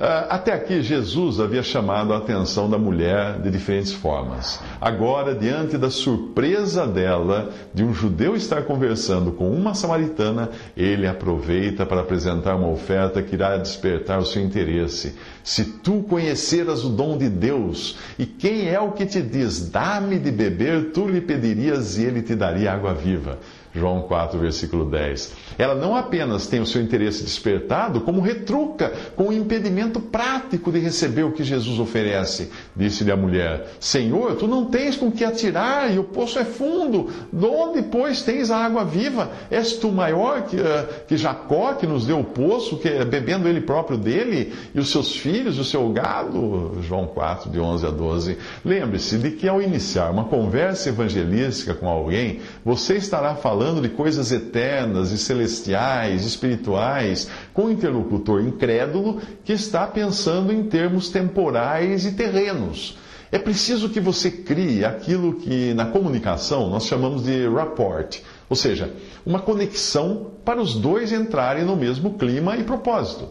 Ah, 0.00 0.36
até 0.36 0.52
aqui, 0.52 0.80
Jesus 0.80 1.40
havia 1.40 1.60
chamado 1.60 2.14
a 2.14 2.18
atenção 2.18 2.70
da 2.70 2.78
mulher 2.78 3.40
de 3.40 3.50
diferentes 3.50 3.92
formas. 3.92 4.60
Agora, 4.80 5.34
diante 5.34 5.76
da 5.76 5.90
surpresa 5.90 6.86
dela 6.86 7.50
de 7.74 7.82
um 7.82 7.92
judeu 7.92 8.36
estar 8.36 8.62
conversando 8.62 9.32
com 9.32 9.50
uma 9.50 9.74
samaritana, 9.74 10.50
ele 10.76 11.04
aproveita 11.04 11.84
para 11.84 12.02
apresentar 12.02 12.54
uma 12.54 12.68
oferta 12.68 13.20
que 13.20 13.34
irá 13.34 13.56
despertar 13.56 14.20
o 14.20 14.24
seu 14.24 14.40
interesse. 14.40 15.16
Se 15.42 15.64
tu 15.64 16.04
conheceras 16.08 16.84
o 16.84 16.90
dom 16.90 17.18
de 17.18 17.28
Deus, 17.28 17.98
e 18.16 18.24
quem 18.24 18.68
é 18.68 18.78
o 18.78 18.92
que 18.92 19.04
te 19.04 19.20
diz, 19.20 19.68
dá-me 19.68 20.20
de 20.20 20.30
beber, 20.30 20.92
tu 20.92 21.08
lhe 21.08 21.20
pedirias 21.20 21.98
e 21.98 22.04
ele 22.04 22.22
te 22.22 22.36
daria 22.36 22.72
água 22.72 22.94
viva. 22.94 23.40
João 23.78 24.02
4, 24.02 24.38
versículo 24.38 24.84
10. 24.84 25.32
Ela 25.56 25.74
não 25.74 25.96
apenas 25.96 26.46
tem 26.46 26.60
o 26.60 26.66
seu 26.66 26.82
interesse 26.82 27.22
despertado, 27.22 28.00
como 28.00 28.20
retruca 28.20 28.92
com 29.16 29.28
o 29.28 29.32
impedimento 29.32 30.00
prático 30.00 30.70
de 30.70 30.78
receber 30.78 31.24
o 31.24 31.32
que 31.32 31.44
Jesus 31.44 31.78
oferece. 31.78 32.50
Disse-lhe 32.74 33.12
a 33.12 33.16
mulher: 33.16 33.68
Senhor, 33.78 34.36
tu 34.36 34.46
não 34.46 34.66
tens 34.66 34.96
com 34.96 35.10
que 35.10 35.24
atirar 35.24 35.92
e 35.92 35.98
o 35.98 36.04
poço 36.04 36.38
é 36.38 36.44
fundo. 36.44 37.08
De 37.32 37.46
onde, 37.46 37.82
pois, 37.82 38.22
tens 38.22 38.50
a 38.50 38.58
água 38.58 38.84
viva? 38.84 39.30
És 39.50 39.74
tu 39.74 39.90
maior 39.90 40.42
que, 40.42 40.56
uh, 40.56 40.86
que 41.06 41.16
Jacó, 41.16 41.74
que 41.74 41.86
nos 41.86 42.06
deu 42.06 42.20
o 42.20 42.24
poço, 42.24 42.78
que, 42.78 43.04
bebendo 43.04 43.48
ele 43.48 43.60
próprio 43.60 43.96
dele, 43.96 44.52
e 44.74 44.80
os 44.80 44.90
seus 44.90 45.16
filhos, 45.16 45.56
e 45.56 45.60
o 45.60 45.64
seu 45.64 45.88
gado? 45.90 46.78
João 46.82 47.06
4, 47.06 47.50
de 47.50 47.60
11 47.60 47.86
a 47.86 47.90
12. 47.90 48.38
Lembre-se 48.64 49.18
de 49.18 49.30
que 49.32 49.48
ao 49.48 49.60
iniciar 49.60 50.10
uma 50.10 50.24
conversa 50.24 50.88
evangelística 50.88 51.74
com 51.74 51.88
alguém, 51.88 52.40
você 52.64 52.96
estará 52.96 53.34
falando 53.34 53.67
falando 53.68 53.82
de 53.82 53.90
coisas 53.90 54.32
eternas 54.32 55.12
e 55.12 55.18
celestiais, 55.18 56.24
espirituais, 56.24 57.28
com 57.52 57.64
um 57.64 57.70
interlocutor 57.70 58.40
incrédulo 58.40 59.20
que 59.44 59.52
está 59.52 59.86
pensando 59.86 60.50
em 60.50 60.62
termos 60.62 61.10
temporais 61.10 62.06
e 62.06 62.12
terrenos. 62.12 62.96
É 63.30 63.38
preciso 63.38 63.90
que 63.90 64.00
você 64.00 64.30
crie 64.30 64.86
aquilo 64.86 65.34
que 65.34 65.74
na 65.74 65.84
comunicação 65.84 66.70
nós 66.70 66.86
chamamos 66.86 67.24
de 67.24 67.46
rapport, 67.46 68.22
ou 68.48 68.56
seja, 68.56 68.90
uma 69.26 69.38
conexão 69.40 70.30
para 70.46 70.62
os 70.62 70.74
dois 70.74 71.12
entrarem 71.12 71.66
no 71.66 71.76
mesmo 71.76 72.14
clima 72.14 72.56
e 72.56 72.64
propósito. 72.64 73.28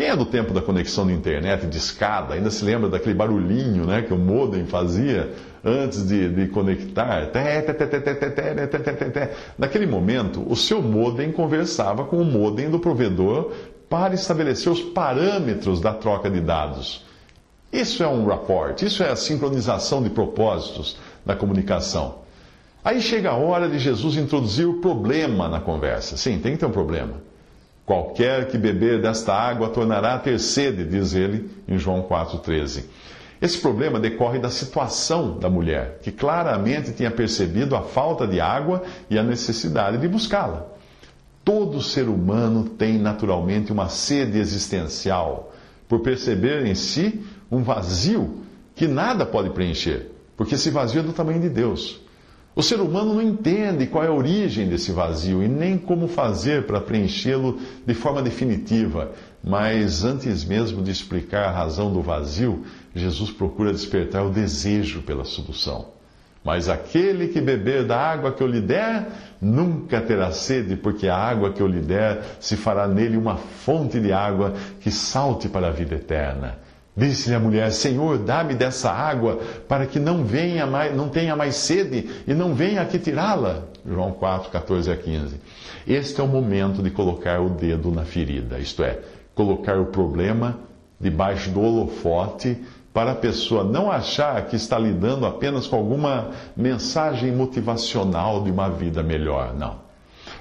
Quem 0.00 0.08
é 0.08 0.16
do 0.16 0.24
tempo 0.24 0.54
da 0.54 0.62
conexão 0.62 1.06
de 1.06 1.12
internet 1.12 1.66
de 1.66 1.76
escada 1.76 2.32
ainda 2.32 2.50
se 2.50 2.64
lembra 2.64 2.88
daquele 2.88 3.14
barulhinho 3.14 3.84
né, 3.84 4.00
que 4.00 4.14
o 4.14 4.16
modem 4.16 4.64
fazia 4.64 5.30
antes 5.62 6.08
de, 6.08 6.26
de 6.30 6.48
conectar? 6.48 7.28
Naquele 9.58 9.84
momento, 9.84 10.42
o 10.50 10.56
seu 10.56 10.80
modem 10.80 11.30
conversava 11.30 12.06
com 12.06 12.16
o 12.16 12.24
modem 12.24 12.70
do 12.70 12.78
provedor 12.78 13.52
para 13.90 14.14
estabelecer 14.14 14.72
os 14.72 14.80
parâmetros 14.80 15.82
da 15.82 15.92
troca 15.92 16.30
de 16.30 16.40
dados. 16.40 17.04
Isso 17.70 18.02
é 18.02 18.08
um 18.08 18.24
rapport, 18.24 18.80
isso 18.80 19.02
é 19.02 19.10
a 19.10 19.16
sincronização 19.16 20.02
de 20.02 20.08
propósitos 20.08 20.96
da 21.26 21.36
comunicação. 21.36 22.20
Aí 22.82 23.02
chega 23.02 23.32
a 23.32 23.36
hora 23.36 23.68
de 23.68 23.78
Jesus 23.78 24.16
introduzir 24.16 24.66
o 24.66 24.80
problema 24.80 25.46
na 25.46 25.60
conversa. 25.60 26.16
Sim, 26.16 26.38
tem 26.38 26.52
que 26.52 26.58
ter 26.58 26.64
um 26.64 26.70
problema. 26.70 27.28
Qualquer 27.90 28.46
que 28.46 28.56
beber 28.56 29.02
desta 29.02 29.34
água 29.34 29.68
tornará 29.68 30.14
a 30.14 30.18
ter 30.20 30.38
sede, 30.38 30.84
diz 30.84 31.12
ele 31.12 31.50
em 31.66 31.76
João 31.76 32.04
4,13. 32.04 32.84
Esse 33.42 33.58
problema 33.58 33.98
decorre 33.98 34.38
da 34.38 34.48
situação 34.48 35.36
da 35.40 35.50
mulher, 35.50 35.98
que 36.00 36.12
claramente 36.12 36.92
tinha 36.92 37.10
percebido 37.10 37.74
a 37.74 37.82
falta 37.82 38.28
de 38.28 38.40
água 38.40 38.84
e 39.10 39.18
a 39.18 39.24
necessidade 39.24 39.98
de 39.98 40.06
buscá-la. 40.06 40.68
Todo 41.44 41.82
ser 41.82 42.08
humano 42.08 42.62
tem 42.62 42.96
naturalmente 42.96 43.72
uma 43.72 43.88
sede 43.88 44.38
existencial, 44.38 45.52
por 45.88 45.98
perceber 45.98 46.64
em 46.66 46.76
si 46.76 47.26
um 47.50 47.64
vazio 47.64 48.44
que 48.76 48.86
nada 48.86 49.26
pode 49.26 49.50
preencher, 49.50 50.12
porque 50.36 50.54
esse 50.54 50.70
vazio 50.70 51.00
é 51.00 51.02
do 51.02 51.12
tamanho 51.12 51.40
de 51.40 51.48
Deus. 51.48 52.00
O 52.54 52.62
ser 52.62 52.80
humano 52.80 53.14
não 53.14 53.22
entende 53.22 53.86
qual 53.86 54.04
é 54.04 54.08
a 54.08 54.12
origem 54.12 54.68
desse 54.68 54.90
vazio 54.90 55.42
e 55.42 55.48
nem 55.48 55.78
como 55.78 56.08
fazer 56.08 56.66
para 56.66 56.80
preenchê-lo 56.80 57.58
de 57.86 57.94
forma 57.94 58.20
definitiva. 58.20 59.12
Mas 59.42 60.04
antes 60.04 60.44
mesmo 60.44 60.82
de 60.82 60.90
explicar 60.90 61.44
a 61.44 61.52
razão 61.52 61.92
do 61.92 62.02
vazio, 62.02 62.64
Jesus 62.94 63.30
procura 63.30 63.72
despertar 63.72 64.24
o 64.24 64.30
desejo 64.30 65.02
pela 65.02 65.24
solução. 65.24 66.00
Mas 66.42 66.68
aquele 66.68 67.28
que 67.28 67.40
beber 67.40 67.86
da 67.86 67.98
água 67.98 68.32
que 68.32 68.42
eu 68.42 68.46
lhe 68.46 68.60
der, 68.60 69.08
nunca 69.40 70.00
terá 70.00 70.32
sede, 70.32 70.74
porque 70.74 71.06
a 71.06 71.16
água 71.16 71.52
que 71.52 71.60
eu 71.60 71.66
lhe 71.66 71.80
der 71.80 72.22
se 72.40 72.56
fará 72.56 72.88
nele 72.88 73.16
uma 73.16 73.36
fonte 73.36 74.00
de 74.00 74.12
água 74.12 74.54
que 74.80 74.90
salte 74.90 75.48
para 75.48 75.68
a 75.68 75.70
vida 75.70 75.94
eterna. 75.94 76.58
Disse-lhe 77.00 77.34
a 77.34 77.40
mulher: 77.40 77.72
Senhor, 77.72 78.18
dá-me 78.18 78.54
dessa 78.54 78.90
água 78.90 79.40
para 79.66 79.86
que 79.86 79.98
não 79.98 80.22
venha 80.22 80.66
mais, 80.66 80.94
não 80.94 81.08
tenha 81.08 81.34
mais 81.34 81.56
sede 81.56 82.10
e 82.26 82.34
não 82.34 82.54
venha 82.54 82.82
aqui 82.82 82.98
tirá-la. 82.98 83.62
João 83.86 84.12
4, 84.12 84.50
14 84.50 84.90
a 84.90 84.96
15. 84.96 85.40
Este 85.86 86.20
é 86.20 86.24
o 86.24 86.28
momento 86.28 86.82
de 86.82 86.90
colocar 86.90 87.40
o 87.40 87.48
dedo 87.48 87.90
na 87.90 88.04
ferida, 88.04 88.58
isto 88.58 88.84
é, 88.84 88.98
colocar 89.34 89.78
o 89.78 89.86
problema 89.86 90.58
debaixo 91.00 91.48
do 91.48 91.62
holofote 91.62 92.58
para 92.92 93.12
a 93.12 93.14
pessoa 93.14 93.64
não 93.64 93.90
achar 93.90 94.44
que 94.46 94.56
está 94.56 94.78
lidando 94.78 95.24
apenas 95.24 95.66
com 95.66 95.76
alguma 95.76 96.32
mensagem 96.54 97.32
motivacional 97.32 98.42
de 98.44 98.50
uma 98.50 98.68
vida 98.68 99.02
melhor. 99.02 99.54
Não. 99.54 99.76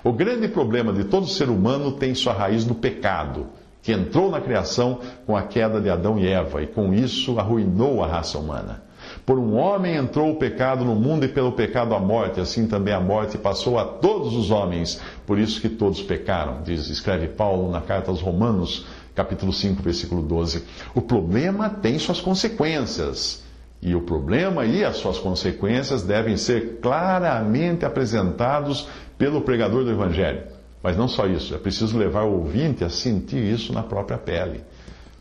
O 0.03 0.11
grande 0.11 0.49
problema 0.49 0.91
de 0.91 1.05
todo 1.05 1.25
ser 1.25 1.47
humano 1.47 1.93
tem 1.93 2.13
sua 2.13 2.33
raiz 2.33 2.65
no 2.65 2.75
pecado 2.75 3.47
que 3.89 3.93
entrou 3.93 4.29
na 4.29 4.39
criação 4.39 4.99
com 5.25 5.35
a 5.35 5.41
queda 5.41 5.81
de 5.81 5.89
Adão 5.89 6.19
e 6.19 6.27
Eva 6.27 6.61
e 6.61 6.67
com 6.67 6.93
isso 6.93 7.39
arruinou 7.39 8.03
a 8.03 8.07
raça 8.07 8.37
humana. 8.37 8.83
Por 9.25 9.39
um 9.39 9.55
homem 9.57 9.95
entrou 9.95 10.29
o 10.29 10.35
pecado 10.35 10.85
no 10.85 10.93
mundo 10.93 11.25
e 11.25 11.27
pelo 11.27 11.53
pecado 11.53 11.95
a 11.95 11.99
morte, 11.99 12.39
assim 12.39 12.67
também 12.67 12.93
a 12.93 12.99
morte 12.99 13.35
passou 13.35 13.79
a 13.79 13.85
todos 13.85 14.35
os 14.35 14.51
homens, 14.51 15.01
por 15.25 15.39
isso 15.39 15.59
que 15.59 15.69
todos 15.69 16.03
pecaram, 16.03 16.61
diz, 16.61 16.87
escreve 16.87 17.29
Paulo 17.29 17.71
na 17.71 17.81
carta 17.81 18.11
aos 18.11 18.21
Romanos, 18.21 18.85
capítulo 19.15 19.51
5, 19.51 19.81
versículo 19.81 20.21
12. 20.21 20.65
O 20.93 21.01
problema 21.01 21.67
tem 21.67 21.97
suas 21.97 22.21
consequências. 22.21 23.43
E 23.81 23.95
o 23.95 24.01
problema 24.01 24.65
e 24.65 24.85
as 24.85 24.97
suas 24.97 25.17
consequências 25.17 26.03
devem 26.03 26.37
ser 26.37 26.79
claramente 26.79 27.85
apresentados 27.85 28.87
pelo 29.17 29.41
pregador 29.41 29.83
do 29.83 29.89
Evangelho. 29.89 30.58
Mas 30.81 30.95
não 30.95 31.07
só 31.07 31.27
isso, 31.27 31.53
é 31.53 31.57
preciso 31.57 31.97
levar 31.97 32.23
o 32.23 32.39
ouvinte 32.39 32.83
a 32.83 32.89
sentir 32.89 33.43
isso 33.43 33.73
na 33.73 33.83
própria 33.83 34.17
pele. 34.17 34.63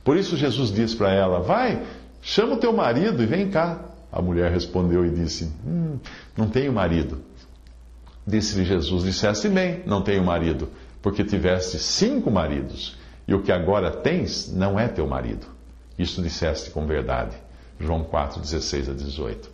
Por 0.04 0.16
isso 0.16 0.36
Jesus 0.36 0.72
diz 0.72 0.94
para 0.94 1.12
ela: 1.12 1.40
Vai, 1.40 1.82
Chama 2.22 2.54
o 2.54 2.58
teu 2.58 2.72
marido 2.72 3.22
e 3.22 3.26
vem 3.26 3.48
cá. 3.48 3.80
A 4.10 4.20
mulher 4.20 4.50
respondeu 4.50 5.04
e 5.04 5.10
disse: 5.10 5.50
hum, 5.66 5.98
Não 6.36 6.48
tenho 6.48 6.72
marido. 6.72 7.22
Disse-lhe 8.26 8.64
Jesus: 8.64 9.04
Disseste 9.04 9.48
bem, 9.48 9.82
não 9.86 10.02
tenho 10.02 10.24
marido, 10.24 10.68
porque 11.00 11.24
tiveste 11.24 11.78
cinco 11.78 12.30
maridos, 12.30 12.96
e 13.26 13.34
o 13.34 13.42
que 13.42 13.52
agora 13.52 13.90
tens 13.90 14.52
não 14.52 14.78
é 14.78 14.88
teu 14.88 15.06
marido. 15.06 15.46
Isto 15.98 16.22
disseste 16.22 16.70
com 16.70 16.86
verdade. 16.86 17.36
João 17.80 18.02
4, 18.02 18.40
16 18.40 18.88
a 18.88 18.92
18. 18.92 19.50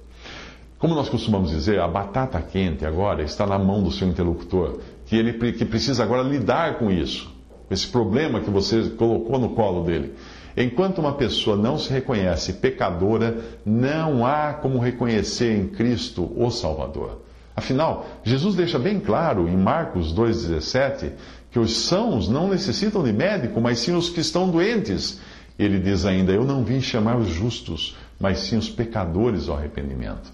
Como 0.78 0.94
nós 0.94 1.08
costumamos 1.08 1.50
dizer, 1.50 1.80
a 1.80 1.88
batata 1.88 2.40
quente 2.42 2.84
agora 2.84 3.23
está 3.23 3.46
na 3.46 3.58
mão 3.58 3.82
do 3.82 3.90
seu 3.90 4.08
interlocutor, 4.08 4.80
que 5.14 5.18
ele 5.18 5.52
que 5.52 5.64
precisa 5.64 6.02
agora 6.02 6.23
lidar 6.25 6.76
com 6.76 6.90
isso, 6.90 7.33
esse 7.71 7.87
problema 7.87 8.40
que 8.40 8.50
você 8.50 8.90
colocou 8.90 9.38
no 9.38 9.50
colo 9.50 9.85
dele. 9.85 10.14
Enquanto 10.56 10.99
uma 10.99 11.12
pessoa 11.12 11.56
não 11.56 11.78
se 11.78 11.88
reconhece 11.92 12.54
pecadora, 12.54 13.38
não 13.64 14.26
há 14.26 14.54
como 14.54 14.80
reconhecer 14.80 15.56
em 15.56 15.68
Cristo 15.68 16.33
o 16.37 16.50
Salvador. 16.50 17.23
Afinal, 17.54 18.06
Jesus 18.25 18.56
deixa 18.56 18.76
bem 18.76 18.99
claro 18.99 19.49
em 19.49 19.56
Marcos 19.56 20.12
2,17 20.12 21.12
que 21.52 21.61
os 21.61 21.76
sãos 21.76 22.28
não 22.28 22.49
necessitam 22.49 23.04
de 23.04 23.12
médico, 23.12 23.61
mas 23.61 23.78
sim 23.78 23.94
os 23.94 24.09
que 24.09 24.21
estão 24.21 24.50
doentes. 24.50 25.21
Ele 25.56 25.78
diz 25.78 26.04
ainda: 26.04 26.33
Eu 26.33 26.44
não 26.44 26.64
vim 26.64 26.80
chamar 26.80 27.16
os 27.16 27.28
justos, 27.28 27.97
mas 28.18 28.40
sim 28.40 28.56
os 28.56 28.68
pecadores 28.68 29.49
ao 29.49 29.56
arrependimento. 29.56 30.33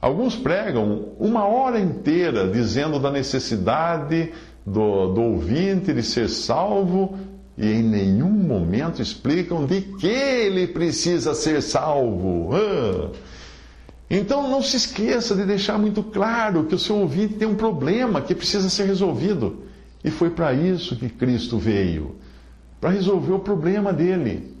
Alguns 0.00 0.36
pregam 0.36 1.08
uma 1.18 1.46
hora 1.46 1.80
inteira 1.80 2.46
dizendo 2.48 2.98
da 3.00 3.10
necessidade 3.10 4.32
do, 4.64 5.12
do 5.12 5.22
ouvinte 5.22 5.92
de 5.92 6.02
ser 6.02 6.28
salvo 6.28 7.18
e 7.56 7.66
em 7.66 7.82
nenhum 7.82 8.30
momento 8.30 9.02
explicam 9.02 9.66
de 9.66 9.80
que 9.80 10.06
ele 10.06 10.68
precisa 10.68 11.34
ser 11.34 11.60
salvo. 11.60 12.50
Ah. 12.54 13.10
Então 14.08 14.48
não 14.48 14.62
se 14.62 14.76
esqueça 14.76 15.34
de 15.34 15.44
deixar 15.44 15.76
muito 15.76 16.02
claro 16.02 16.64
que 16.64 16.74
o 16.74 16.78
seu 16.78 16.96
ouvinte 16.96 17.34
tem 17.34 17.48
um 17.48 17.56
problema 17.56 18.22
que 18.22 18.34
precisa 18.34 18.70
ser 18.70 18.84
resolvido. 18.84 19.64
E 20.04 20.10
foi 20.10 20.30
para 20.30 20.52
isso 20.52 20.96
que 20.96 21.08
Cristo 21.08 21.58
veio 21.58 22.16
para 22.80 22.90
resolver 22.90 23.32
o 23.32 23.40
problema 23.40 23.92
dele. 23.92 24.56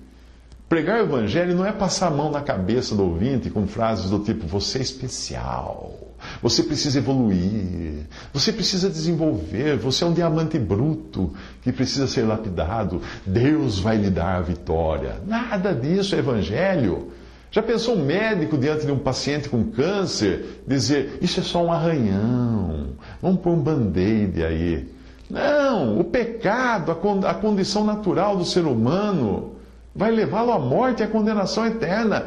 Pregar 0.68 1.00
o 1.00 1.04
evangelho 1.04 1.54
não 1.54 1.64
é 1.64 1.72
passar 1.72 2.08
a 2.08 2.10
mão 2.10 2.30
na 2.30 2.42
cabeça 2.42 2.94
do 2.94 3.02
ouvinte 3.02 3.48
com 3.48 3.66
frases 3.66 4.10
do 4.10 4.18
tipo: 4.18 4.46
você 4.46 4.78
é 4.78 4.82
especial, 4.82 6.14
você 6.42 6.62
precisa 6.62 6.98
evoluir, 6.98 8.06
você 8.34 8.52
precisa 8.52 8.90
desenvolver, 8.90 9.78
você 9.78 10.04
é 10.04 10.06
um 10.06 10.12
diamante 10.12 10.58
bruto 10.58 11.32
que 11.62 11.72
precisa 11.72 12.06
ser 12.06 12.22
lapidado, 12.24 13.00
Deus 13.24 13.78
vai 13.78 13.96
lhe 13.96 14.10
dar 14.10 14.36
a 14.36 14.40
vitória. 14.42 15.16
Nada 15.26 15.74
disso 15.74 16.14
é 16.14 16.18
evangelho. 16.18 17.12
Já 17.50 17.62
pensou 17.62 17.96
um 17.96 18.04
médico 18.04 18.58
diante 18.58 18.84
de 18.84 18.92
um 18.92 18.98
paciente 18.98 19.48
com 19.48 19.70
câncer 19.70 20.62
dizer: 20.66 21.18
Isso 21.22 21.40
é 21.40 21.42
só 21.42 21.64
um 21.64 21.72
arranhão, 21.72 22.88
vamos 23.22 23.40
pôr 23.40 23.52
um 23.52 23.60
band-aid 23.62 24.44
aí. 24.44 24.86
Não, 25.30 25.98
o 25.98 26.04
pecado, 26.04 26.92
a 27.26 27.34
condição 27.34 27.84
natural 27.84 28.36
do 28.36 28.44
ser 28.44 28.66
humano 28.66 29.56
vai 29.98 30.12
levá-lo 30.12 30.52
à 30.52 30.58
morte 30.60 31.00
e 31.00 31.04
à 31.04 31.08
condenação 31.08 31.66
eterna. 31.66 32.24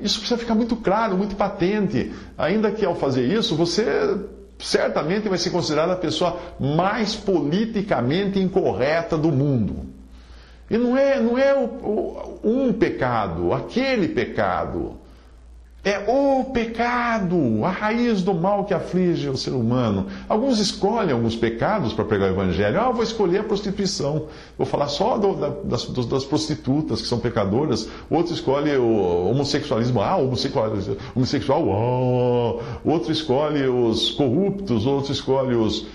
Isso 0.00 0.20
precisa 0.20 0.38
ficar 0.38 0.54
muito 0.54 0.76
claro, 0.76 1.16
muito 1.16 1.34
patente. 1.34 2.12
Ainda 2.38 2.70
que 2.70 2.84
ao 2.84 2.94
fazer 2.94 3.26
isso, 3.26 3.56
você 3.56 3.84
certamente 4.56 5.28
vai 5.28 5.36
ser 5.36 5.50
considerado 5.50 5.90
a 5.90 5.96
pessoa 5.96 6.38
mais 6.60 7.16
politicamente 7.16 8.38
incorreta 8.38 9.18
do 9.18 9.32
mundo. 9.32 9.84
E 10.70 10.78
não 10.78 10.96
é, 10.96 11.20
não 11.20 11.36
é 11.36 11.54
um 12.44 12.72
pecado, 12.72 13.52
aquele 13.52 14.06
pecado. 14.08 14.94
É 15.86 16.02
o 16.08 16.42
pecado, 16.46 17.64
a 17.64 17.70
raiz 17.70 18.20
do 18.20 18.34
mal 18.34 18.64
que 18.64 18.74
aflige 18.74 19.28
o 19.28 19.36
ser 19.36 19.52
humano. 19.52 20.08
Alguns 20.28 20.58
escolhem 20.58 21.12
alguns 21.12 21.36
pecados 21.36 21.92
para 21.92 22.04
pregar 22.04 22.28
o 22.28 22.32
evangelho. 22.32 22.80
Ah, 22.80 22.90
vou 22.90 23.04
escolher 23.04 23.38
a 23.38 23.44
prostituição. 23.44 24.26
Vou 24.58 24.66
falar 24.66 24.88
só 24.88 25.16
do, 25.16 25.36
da, 25.36 25.48
das, 25.48 25.86
das, 25.86 26.24
prostitutas 26.24 27.00
que 27.00 27.06
são 27.06 27.20
pecadoras. 27.20 27.88
Outro 28.10 28.34
escolhe 28.34 28.76
o 28.76 29.30
homossexualismo. 29.30 30.00
Ah, 30.00 30.16
homossexual. 30.16 31.62
Outro 32.84 33.12
escolhe 33.12 33.68
os 33.68 34.10
corruptos. 34.10 34.86
Outro 34.86 35.12
escolhe 35.12 35.54
os. 35.54 35.86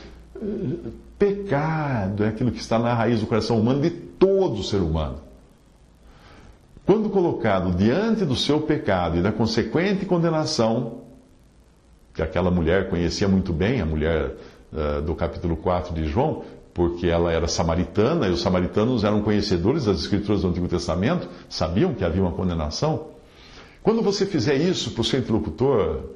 Eh, 0.41 0.89
pecado 1.19 2.23
é 2.23 2.29
aquilo 2.29 2.49
que 2.49 2.61
está 2.61 2.79
na 2.79 2.93
raiz 2.93 3.19
do 3.19 3.27
coração 3.27 3.59
humano 3.59 3.81
de 3.81 3.89
todo 3.89 4.63
ser 4.63 4.77
humano. 4.77 5.30
Quando 6.91 7.09
colocado 7.09 7.73
diante 7.73 8.25
do 8.25 8.35
seu 8.35 8.59
pecado 8.59 9.17
e 9.17 9.21
da 9.21 9.31
consequente 9.31 10.05
condenação, 10.05 11.03
que 12.13 12.21
aquela 12.21 12.51
mulher 12.51 12.89
conhecia 12.89 13.29
muito 13.29 13.53
bem, 13.53 13.79
a 13.79 13.85
mulher 13.85 14.35
uh, 14.73 15.01
do 15.01 15.15
capítulo 15.15 15.55
4 15.55 15.93
de 15.95 16.03
João, 16.03 16.43
porque 16.73 17.07
ela 17.07 17.31
era 17.31 17.47
samaritana 17.47 18.27
e 18.27 18.31
os 18.31 18.41
samaritanos 18.41 19.05
eram 19.05 19.21
conhecedores 19.21 19.85
das 19.85 19.99
escrituras 19.99 20.41
do 20.41 20.49
Antigo 20.49 20.67
Testamento, 20.67 21.29
sabiam 21.47 21.93
que 21.93 22.03
havia 22.03 22.23
uma 22.23 22.33
condenação. 22.33 23.07
Quando 23.81 24.01
você 24.01 24.25
fizer 24.25 24.55
isso 24.55 24.91
para 24.91 24.99
o 24.99 25.05
seu 25.05 25.21
interlocutor, 25.21 26.09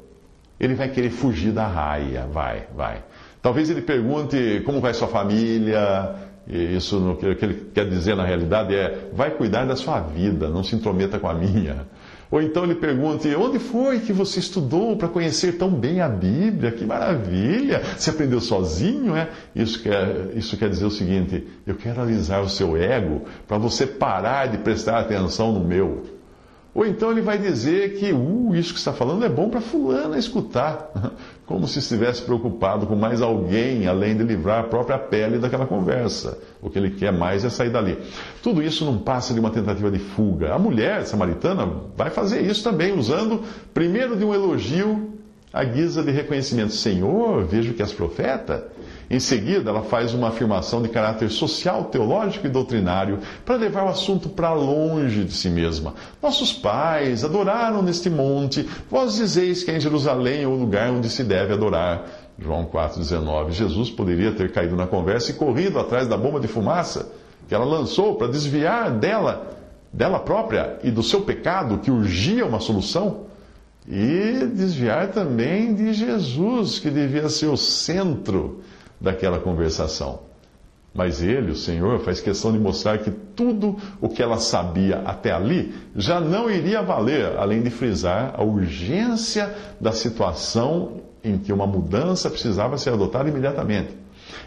ele 0.60 0.76
vai 0.76 0.90
querer 0.90 1.10
fugir 1.10 1.54
da 1.54 1.68
raia, 1.68 2.28
vai, 2.30 2.68
vai. 2.76 3.02
Talvez 3.42 3.70
ele 3.70 3.82
pergunte 3.82 4.62
como 4.66 4.82
vai 4.82 4.94
sua 4.94 5.08
família, 5.08 6.16
e 6.48 6.76
isso 6.76 6.98
o 7.12 7.16
que 7.18 7.26
ele 7.26 7.72
quer 7.74 7.90
dizer 7.90 8.16
na 8.16 8.26
realidade 8.26 8.74
é: 8.76 9.10
vai 9.14 9.32
cuidar 9.32 9.66
da 9.66 9.76
sua 9.76 10.00
vida, 10.00 10.50
não 10.50 10.64
se 10.64 10.76
intrometa 10.76 11.20
com 11.20 11.28
a 11.28 11.34
minha. 11.34 11.88
Ou 12.30 12.42
então 12.42 12.64
ele 12.64 12.76
pergunta: 12.76 13.28
onde 13.38 13.60
foi 13.60 14.00
que 14.00 14.14
você 14.14 14.40
estudou 14.40 14.96
para 14.96 15.08
conhecer 15.08 15.54
tão 15.54 15.70
bem 15.72 16.02
a 16.02 16.10
Bíblia? 16.10 16.72
Que 16.72 16.86
maravilha! 16.86 17.82
Você 17.98 18.12
aprendeu 18.12 18.40
sozinho, 18.40 19.16
é? 19.16 19.30
Isso 19.56 19.82
quer, 19.82 20.32
isso 20.36 20.56
quer 20.58 20.70
dizer 20.70 20.86
o 20.86 20.92
seguinte: 20.92 21.48
eu 21.66 21.76
quero 21.76 22.02
alisar 22.02 22.42
o 22.42 22.50
seu 22.50 22.78
ego 22.78 23.24
para 23.48 23.58
você 23.58 23.88
parar 23.88 24.48
de 24.48 24.60
prestar 24.60 25.00
atenção 25.00 25.52
no 25.52 25.64
meu. 25.64 26.15
Ou 26.76 26.86
então 26.86 27.10
ele 27.10 27.22
vai 27.22 27.38
dizer 27.38 27.94
que 27.94 28.12
uh, 28.12 28.54
isso 28.54 28.74
que 28.74 28.80
está 28.80 28.92
falando 28.92 29.24
é 29.24 29.30
bom 29.30 29.50
para 29.50 29.62
fulana 29.62 30.18
escutar, 30.18 30.92
como 31.48 31.66
se 31.70 31.80
estivesse 31.80 32.22
preocupado 32.22 32.86
com 32.86 32.98
mais 32.98 33.22
alguém 33.22 33.88
além 33.88 34.18
de 34.18 34.24
livrar 34.24 34.60
a 34.60 34.64
própria 34.64 35.00
pele 35.00 35.40
daquela 35.40 35.66
conversa. 35.66 36.38
O 36.62 36.70
que 36.70 36.78
ele 36.78 36.92
quer 36.92 37.14
mais 37.14 37.46
é 37.46 37.50
sair 37.50 37.70
dali. 37.70 37.98
Tudo 38.44 38.62
isso 38.62 38.84
não 38.84 38.98
passa 38.98 39.34
de 39.34 39.40
uma 39.40 39.52
tentativa 39.52 39.90
de 39.90 40.00
fuga. 40.00 40.54
A 40.54 40.60
mulher 40.60 41.06
samaritana 41.06 41.66
vai 41.96 42.10
fazer 42.10 42.42
isso 42.42 42.62
também, 42.62 42.92
usando 42.92 43.42
primeiro 43.74 44.18
de 44.18 44.26
um 44.26 44.34
elogio 44.34 45.14
à 45.54 45.64
guisa 45.64 46.04
de 46.04 46.12
reconhecimento. 46.12 46.74
Senhor, 46.74 47.46
vejo 47.46 47.74
que 47.74 47.82
és 47.82 47.94
profeta. 47.94 48.68
Em 49.10 49.20
seguida, 49.20 49.70
ela 49.70 49.84
faz 49.84 50.14
uma 50.14 50.30
afirmação 50.30 50.82
de 50.82 50.90
caráter 50.90 51.30
social, 51.30 51.86
teológico 51.86 52.48
e 52.48 52.50
doutrinário 52.50 53.20
para 53.46 53.56
levar 53.56 53.86
o 53.86 53.90
assunto 53.90 54.30
para 54.30 54.54
longe 54.54 55.24
de 55.24 55.32
si 55.32 55.50
mesma. 55.50 55.94
Nossos 56.22 56.52
pais 56.52 57.24
adoraram 57.24 57.84
neste 57.84 58.10
monte, 58.10 58.68
vós 58.90 59.16
dizeis 59.16 59.64
que 59.64 59.72
é 59.72 59.78
em 59.78 59.80
Jerusalém 59.80 60.44
é 60.44 60.48
o 60.48 60.56
lugar 60.56 60.90
onde 60.90 61.10
se 61.10 61.24
deve 61.24 61.54
adorar. 61.54 62.06
João 62.38 62.66
4,19. 62.66 63.52
Jesus 63.52 63.90
poderia 63.90 64.32
ter 64.32 64.52
caído 64.52 64.76
na 64.76 64.88
conversa 64.88 65.32
e 65.32 65.36
corrido 65.36 65.80
atrás 65.80 66.08
da 66.08 66.18
bomba 66.18 66.40
de 66.40 66.48
fumaça 66.48 67.10
que 67.48 67.54
ela 67.54 67.66
lançou 67.66 68.16
para 68.16 68.28
desviar 68.28 68.92
dela, 68.92 69.56
dela 69.94 70.20
própria 70.20 70.80
e 70.84 70.90
do 70.90 71.04
seu 71.04 71.22
pecado 71.22 71.78
que 71.78 71.92
urgia 71.92 72.46
uma 72.46 72.60
solução. 72.60 73.26
E 73.88 74.48
desviar 74.48 75.12
também 75.12 75.76
de 75.76 75.94
Jesus, 75.94 76.80
que 76.80 76.90
devia 76.90 77.30
ser 77.30 77.46
o 77.46 77.56
centro 77.56 78.64
daquela 79.06 79.38
conversação. 79.40 80.20
Mas 80.92 81.22
ele, 81.22 81.52
o 81.52 81.56
Senhor, 81.56 82.00
faz 82.00 82.20
questão 82.20 82.52
de 82.52 82.58
mostrar 82.58 82.98
que 82.98 83.12
tudo 83.12 83.78
o 84.02 84.10
que 84.10 84.24
ela 84.24 84.40
sabia 84.40 85.02
até 85.06 85.32
ali 85.32 85.76
já 85.96 86.20
não 86.20 86.50
iria 86.50 86.82
valer, 86.82 87.38
além 87.38 87.62
de 87.62 87.70
frisar 87.70 88.34
a 88.36 88.44
urgência 88.44 89.54
da 89.80 89.92
situação 89.92 91.02
em 91.24 91.38
que 91.38 91.54
uma 91.54 91.68
mudança 91.68 92.30
precisava 92.30 92.78
ser 92.78 92.92
adotada 92.92 93.30
imediatamente. 93.30 93.90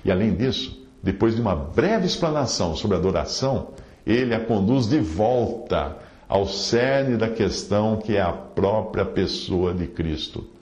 E 0.04 0.10
além 0.10 0.34
disso, 0.34 0.82
depois 1.02 1.36
de 1.36 1.40
uma 1.40 1.54
breve 1.54 2.06
explanação 2.06 2.74
sobre 2.74 2.96
a 2.96 2.98
adoração, 3.00 3.68
ele 4.06 4.34
a 4.34 4.40
conduz 4.40 4.88
de 4.88 4.98
volta 4.98 5.96
ao 6.28 6.46
cerne 6.46 7.16
da 7.16 7.28
questão 7.28 7.96
que 7.98 8.16
é 8.16 8.22
a 8.22 8.32
própria 8.32 9.04
pessoa 9.04 9.72
de 9.72 9.86
Cristo. 9.86 10.57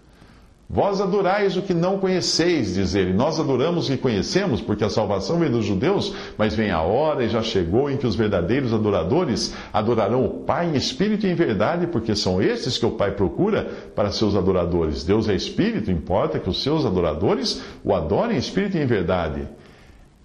Vós 0.69 1.01
adorais 1.01 1.57
o 1.57 1.63
que 1.63 1.73
não 1.73 1.99
conheceis, 1.99 2.75
diz 2.75 2.97
ele. 2.97 3.13
Nós 3.13 3.39
adoramos 3.39 3.87
o 3.87 3.93
que 3.93 3.97
conhecemos, 3.97 4.61
porque 4.61 4.83
a 4.83 4.91
salvação 4.91 5.39
vem 5.39 5.49
dos 5.49 5.65
judeus, 5.65 6.13
mas 6.37 6.57
vem 6.57 6.73
a 6.73 6.83
hora 6.83 7.25
e 7.25 7.29
já 7.29 7.41
chegou 7.41 7.89
em 7.89 7.97
que 7.97 8.07
os 8.07 8.17
verdadeiros 8.17 8.75
adoradores 8.75 9.55
adorarão 9.73 10.25
o 10.25 10.45
Pai 10.45 10.67
em 10.67 10.75
espírito 10.75 11.25
e 11.25 11.31
em 11.31 11.37
verdade, 11.37 11.87
porque 11.87 12.17
são 12.17 12.43
estes 12.43 12.79
que 12.79 12.87
o 12.87 12.91
Pai 12.91 13.13
procura 13.13 13.65
para 13.95 14.11
seus 14.11 14.35
adoradores. 14.35 15.05
Deus 15.05 15.29
é 15.29 15.37
espírito, 15.37 15.89
importa 15.89 16.41
que 16.41 16.51
os 16.51 16.61
seus 16.61 16.85
adoradores 16.85 17.63
o 17.85 17.95
adorem 17.95 18.35
em 18.35 18.41
espírito 18.41 18.77
e 18.77 18.83
em 18.83 18.87
verdade. 18.87 19.49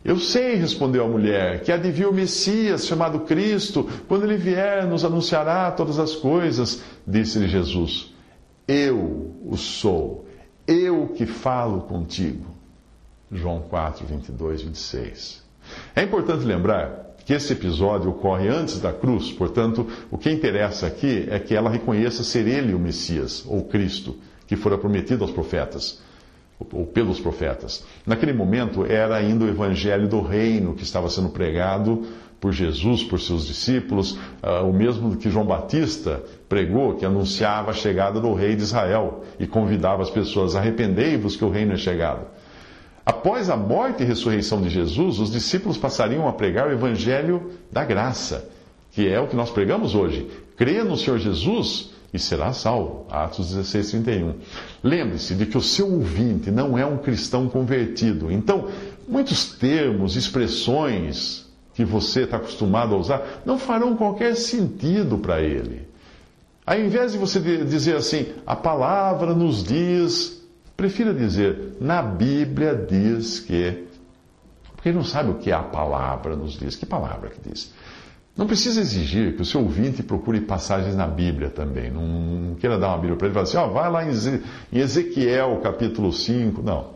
Eu 0.03 0.17
sei, 0.17 0.55
respondeu 0.55 1.05
a 1.05 1.07
mulher, 1.07 1.61
que 1.61 1.71
vir 1.77 2.07
o 2.07 2.13
Messias, 2.13 2.87
chamado 2.87 3.19
Cristo. 3.19 3.87
Quando 4.07 4.23
ele 4.23 4.37
vier, 4.37 4.87
nos 4.87 5.05
anunciará 5.05 5.69
todas 5.69 5.99
as 5.99 6.15
coisas. 6.15 6.81
Disse-lhe 7.05 7.47
Jesus: 7.47 8.11
Eu 8.67 9.35
o 9.45 9.55
sou, 9.55 10.20
eu 10.71 11.07
que 11.15 11.25
falo 11.25 11.81
contigo. 11.81 12.45
João 13.31 13.61
4, 13.61 14.05
22, 14.05 14.61
26. 14.63 15.43
É 15.95 16.03
importante 16.03 16.43
lembrar 16.43 17.15
que 17.25 17.33
esse 17.33 17.53
episódio 17.53 18.09
ocorre 18.09 18.49
antes 18.49 18.79
da 18.79 18.91
cruz, 18.91 19.31
portanto, 19.31 19.87
o 20.09 20.17
que 20.17 20.29
interessa 20.29 20.87
aqui 20.87 21.27
é 21.29 21.39
que 21.39 21.55
ela 21.55 21.69
reconheça 21.69 22.23
ser 22.23 22.47
ele 22.47 22.73
o 22.73 22.79
Messias, 22.79 23.45
ou 23.47 23.63
Cristo, 23.63 24.17
que 24.47 24.55
fora 24.55 24.77
prometido 24.77 25.23
aos 25.23 25.31
profetas 25.31 26.01
ou 26.71 26.85
pelos 26.85 27.19
profetas. 27.19 27.83
Naquele 28.05 28.33
momento 28.33 28.85
era 28.85 29.15
ainda 29.15 29.45
o 29.45 29.49
evangelho 29.49 30.07
do 30.07 30.21
reino 30.21 30.75
que 30.75 30.83
estava 30.83 31.09
sendo 31.09 31.29
pregado 31.29 32.05
por 32.41 32.51
Jesus, 32.51 33.03
por 33.03 33.19
seus 33.21 33.45
discípulos, 33.45 34.13
uh, 34.41 34.67
o 34.67 34.73
mesmo 34.73 35.15
que 35.15 35.29
João 35.29 35.45
Batista 35.45 36.23
pregou, 36.49 36.95
que 36.95 37.05
anunciava 37.05 37.69
a 37.69 37.73
chegada 37.73 38.19
do 38.19 38.33
rei 38.33 38.55
de 38.55 38.63
Israel 38.63 39.23
e 39.39 39.45
convidava 39.45 40.01
as 40.01 40.09
pessoas: 40.09 40.55
arrependei-vos 40.55 41.35
que 41.35 41.45
o 41.45 41.51
reino 41.51 41.73
é 41.73 41.77
chegado. 41.77 42.25
Após 43.05 43.47
a 43.49 43.55
morte 43.55 44.01
e 44.01 44.05
ressurreição 44.05 44.59
de 44.59 44.69
Jesus, 44.69 45.19
os 45.19 45.31
discípulos 45.31 45.77
passariam 45.77 46.27
a 46.27 46.33
pregar 46.33 46.67
o 46.67 46.71
evangelho 46.71 47.51
da 47.71 47.85
graça, 47.85 48.49
que 48.91 49.07
é 49.07 49.19
o 49.19 49.27
que 49.27 49.35
nós 49.35 49.51
pregamos 49.51 49.93
hoje. 49.93 50.27
Crê 50.57 50.83
no 50.83 50.97
Senhor 50.97 51.19
Jesus 51.19 51.91
e 52.11 52.17
será 52.17 52.53
salvo. 52.53 53.05
Atos 53.11 53.49
16, 53.49 53.91
31. 53.91 54.33
Lembre-se 54.83 55.35
de 55.35 55.45
que 55.45 55.57
o 55.57 55.61
seu 55.61 55.91
ouvinte 55.91 56.49
não 56.49 56.75
é 56.75 56.85
um 56.85 56.97
cristão 56.97 57.47
convertido. 57.47 58.31
Então, 58.31 58.67
muitos 59.07 59.53
termos, 59.53 60.15
expressões 60.15 61.50
que 61.81 61.85
você 61.85 62.21
está 62.21 62.37
acostumado 62.37 62.93
a 62.93 62.97
usar 62.97 63.41
não 63.43 63.57
farão 63.57 63.95
qualquer 63.95 64.35
sentido 64.35 65.17
para 65.17 65.41
ele. 65.41 65.87
Ao 66.65 66.79
invés 66.79 67.13
de 67.13 67.17
você 67.17 67.39
dizer 67.39 67.95
assim, 67.95 68.27
a 68.45 68.55
palavra 68.55 69.33
nos 69.33 69.63
diz, 69.63 70.45
prefira 70.77 71.11
dizer, 71.11 71.77
na 71.81 72.03
Bíblia 72.03 72.75
diz 72.75 73.39
que. 73.39 73.87
Porque 74.75 74.89
ele 74.89 74.97
não 74.97 75.03
sabe 75.03 75.31
o 75.31 75.35
que 75.35 75.51
a 75.51 75.61
palavra 75.61 76.35
nos 76.35 76.53
diz. 76.53 76.75
Que 76.75 76.85
palavra 76.85 77.29
que 77.29 77.49
diz? 77.49 77.73
Não 78.37 78.47
precisa 78.47 78.79
exigir 78.79 79.35
que 79.35 79.41
o 79.41 79.45
seu 79.45 79.61
ouvinte 79.61 80.01
procure 80.03 80.39
passagens 80.41 80.95
na 80.95 81.07
Bíblia 81.07 81.49
também. 81.49 81.89
Não, 81.89 82.05
não 82.05 82.55
queira 82.55 82.77
dar 82.77 82.89
uma 82.89 82.97
Bíblia 82.97 83.17
para 83.17 83.27
ele 83.27 83.33
e 83.33 83.35
falar 83.35 83.43
assim, 83.43 83.57
ó, 83.57 83.67
oh, 83.67 83.73
vai 83.73 83.91
lá 83.91 84.05
em 84.05 84.79
Ezequiel 84.79 85.59
capítulo 85.61 86.13
5. 86.13 86.61
Não. 86.61 86.91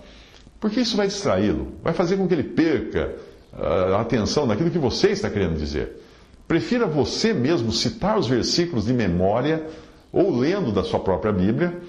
Porque 0.60 0.80
isso 0.80 0.96
vai 0.96 1.08
distraí-lo, 1.08 1.74
vai 1.84 1.94
fazer 1.94 2.18
com 2.18 2.28
que 2.28 2.34
ele 2.34 2.44
perca 2.44 3.16
a 3.58 4.02
atenção 4.02 4.46
naquilo 4.46 4.70
que 4.70 4.78
você 4.78 5.10
está 5.10 5.30
querendo 5.30 5.58
dizer. 5.58 6.02
Prefira 6.48 6.86
você 6.86 7.34
mesmo 7.34 7.72
citar 7.72 8.18
os 8.18 8.28
versículos 8.28 8.86
de 8.86 8.94
memória 8.94 9.66
ou 10.12 10.36
lendo 10.38 10.72
da 10.72 10.84
sua 10.84 11.00
própria 11.00 11.34
Bíblia. 11.34 11.82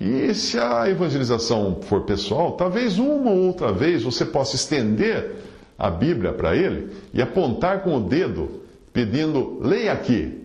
E 0.00 0.34
se 0.34 0.58
a 0.58 0.88
evangelização 0.88 1.80
for 1.82 2.02
pessoal, 2.02 2.52
talvez 2.52 2.98
uma 2.98 3.30
ou 3.30 3.46
outra 3.46 3.72
vez 3.72 4.02
você 4.02 4.24
possa 4.24 4.56
estender 4.56 5.36
a 5.78 5.90
Bíblia 5.90 6.32
para 6.32 6.56
ele 6.56 6.90
e 7.12 7.20
apontar 7.20 7.82
com 7.82 7.96
o 7.96 8.00
dedo 8.00 8.62
pedindo, 8.92 9.58
leia 9.60 9.92
aqui. 9.92 10.42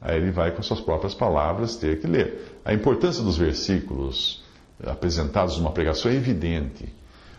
Aí 0.00 0.16
ele 0.16 0.30
vai 0.30 0.50
com 0.50 0.62
suas 0.62 0.80
próprias 0.80 1.12
palavras 1.14 1.76
ter 1.76 2.00
que 2.00 2.06
ler. 2.06 2.58
A 2.64 2.72
importância 2.72 3.22
dos 3.22 3.36
versículos 3.36 4.42
apresentados 4.82 5.58
numa 5.58 5.72
pregação 5.72 6.10
é 6.10 6.14
evidente. 6.14 6.88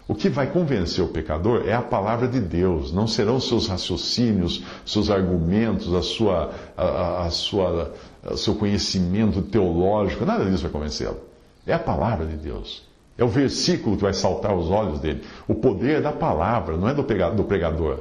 O 0.08 0.16
que 0.16 0.30
vai 0.30 0.48
convencer 0.48 1.04
o 1.04 1.08
pecador 1.08 1.64
é 1.66 1.74
a 1.74 1.82
palavra 1.82 2.28
de 2.28 2.40
Deus, 2.40 2.92
não 2.92 3.08
serão 3.08 3.40
seus 3.40 3.68
raciocínios, 3.68 4.64
seus 4.86 5.10
argumentos, 5.10 5.94
a 5.94 6.02
sua, 6.02 6.52
a, 6.76 7.26
a 7.26 7.30
sua, 7.30 7.94
o 8.30 8.38
seu 8.38 8.56
conhecimento 8.56 9.42
teológico, 9.42 10.26
nada 10.26 10.44
disso 10.46 10.64
vai 10.64 10.72
convencê-lo. 10.72 11.20
É 11.66 11.74
a 11.74 11.80
palavra 11.80 12.26
de 12.26 12.36
Deus. 12.36 12.84
É 13.18 13.24
o 13.24 13.28
versículo 13.28 13.96
que 13.96 14.02
vai 14.02 14.14
saltar 14.14 14.52
aos 14.52 14.70
olhos 14.70 15.00
dele. 15.00 15.22
O 15.48 15.54
poder 15.54 16.02
da 16.02 16.12
palavra, 16.12 16.76
não 16.76 16.90
é 16.90 16.94
do 16.94 17.04
pregador. 17.04 18.00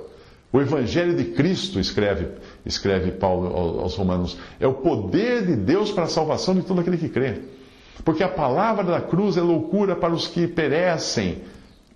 O 0.53 0.61
Evangelho 0.61 1.15
de 1.15 1.27
Cristo, 1.27 1.79
escreve, 1.79 2.29
escreve 2.67 3.13
Paulo 3.13 3.81
aos 3.81 3.95
Romanos, 3.95 4.37
é 4.59 4.67
o 4.67 4.75
poder 4.75 5.47
de 5.47 5.55
Deus 5.55 5.93
para 5.93 6.05
a 6.05 6.09
salvação 6.09 6.55
de 6.55 6.63
todo 6.63 6.81
aquele 6.81 6.97
que 6.97 7.09
crê. 7.09 7.43
Porque 8.05 8.23
a 8.23 8.29
palavra 8.29 8.83
da 8.83 9.01
cruz 9.01 9.37
é 9.37 9.43
loucura 9.43 9.95
para 9.95 10.13
os 10.13 10.27
que 10.27 10.49
perecem, 10.49 11.43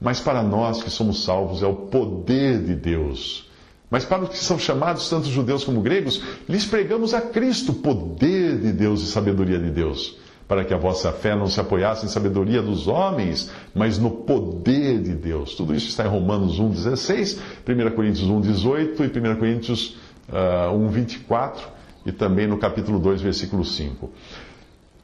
mas 0.05 0.21
para 0.21 0.43
nós 0.43 0.83
que 0.83 0.91
somos 0.91 1.25
salvos 1.25 1.63
é 1.63 1.67
o 1.67 1.75
poder 1.75 2.63
de 2.63 2.75
Deus. 2.75 3.51
Mas 3.91 4.05
para 4.05 4.25
os 4.25 4.29
que 4.29 4.39
são 4.39 4.59
chamados, 4.59 5.09
tanto 5.09 5.29
judeus 5.29 5.65
como 5.65 5.81
gregos, 5.81 6.23
lhes 6.49 6.65
pregamos 6.65 7.15
a 7.15 7.21
Cristo, 7.21 7.73
poder 7.73 8.59
de 8.59 8.73
Deus 8.73 9.03
e 9.03 9.07
sabedoria 9.07 9.59
de 9.59 9.71
Deus 9.71 10.19
para 10.47 10.65
que 10.65 10.75
a 10.75 10.77
vossa 10.77 11.11
fé 11.11 11.35
não 11.35 11.47
se 11.47 11.59
apoiasse 11.59 12.05
em 12.05 12.09
sabedoria 12.09 12.61
dos 12.61 12.87
homens, 12.87 13.51
mas 13.75 13.99
no 13.99 14.11
poder 14.11 15.01
de 15.01 15.15
Deus. 15.15 15.55
Tudo 15.55 15.75
isso 15.75 15.89
está 15.89 16.05
em 16.05 16.09
Romanos 16.09 16.61
1,16, 16.61 17.39
1 17.67 17.95
Coríntios 17.95 18.29
1,18 18.29 19.01
e 19.01 19.31
1 19.31 19.37
Coríntios 19.37 19.97
uh, 20.29 20.69
ah, 20.69 20.73
1,24 20.73 21.61
e 22.05 22.13
também 22.13 22.47
no 22.47 22.59
capítulo 22.59 22.99
2, 22.99 23.23
versículo 23.23 23.65
5. 23.65 24.11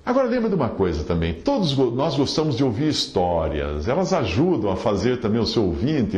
Agora 0.05 0.27
lembra 0.29 0.49
de 0.49 0.55
uma 0.55 0.71
coisa 0.71 1.05
também, 1.05 1.35
todos 1.35 1.77
nós 1.77 2.17
gostamos 2.17 2.57
de 2.57 2.65
ouvir 2.65 2.89
histórias, 2.89 3.87
elas 3.87 4.13
ajudam 4.13 4.71
a 4.71 4.77
fazer 4.77 5.21
também 5.21 5.41
o 5.41 5.47
seu 5.47 5.65
ouvinte 5.65 6.17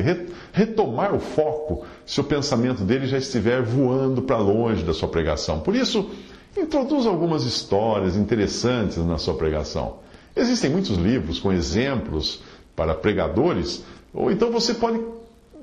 retomar 0.53 1.15
o 1.15 1.19
foco 1.19 1.85
se 2.07 2.21
o 2.21 2.25
pensamento 2.25 2.85
dele 2.85 3.07
já 3.07 3.19
estiver 3.19 3.61
voando 3.61 4.23
para 4.23 4.39
longe 4.39 4.85
da 4.85 4.95
sua 4.95 5.09
pregação. 5.09 5.61
Por 5.61 5.75
isso, 5.75 6.09
Introduza 6.57 7.09
algumas 7.09 7.45
histórias 7.45 8.15
interessantes 8.15 8.99
na 8.99 9.17
sua 9.17 9.35
pregação. 9.35 9.97
Existem 10.37 10.71
muitos 10.71 10.99
livros 10.99 11.39
com 11.39 11.51
exemplos 11.51 12.43
para 12.77 12.95
pregadores, 12.95 13.83
ou 14.13 14.31
então 14.31 14.51
você 14.51 14.75
pode 14.75 15.01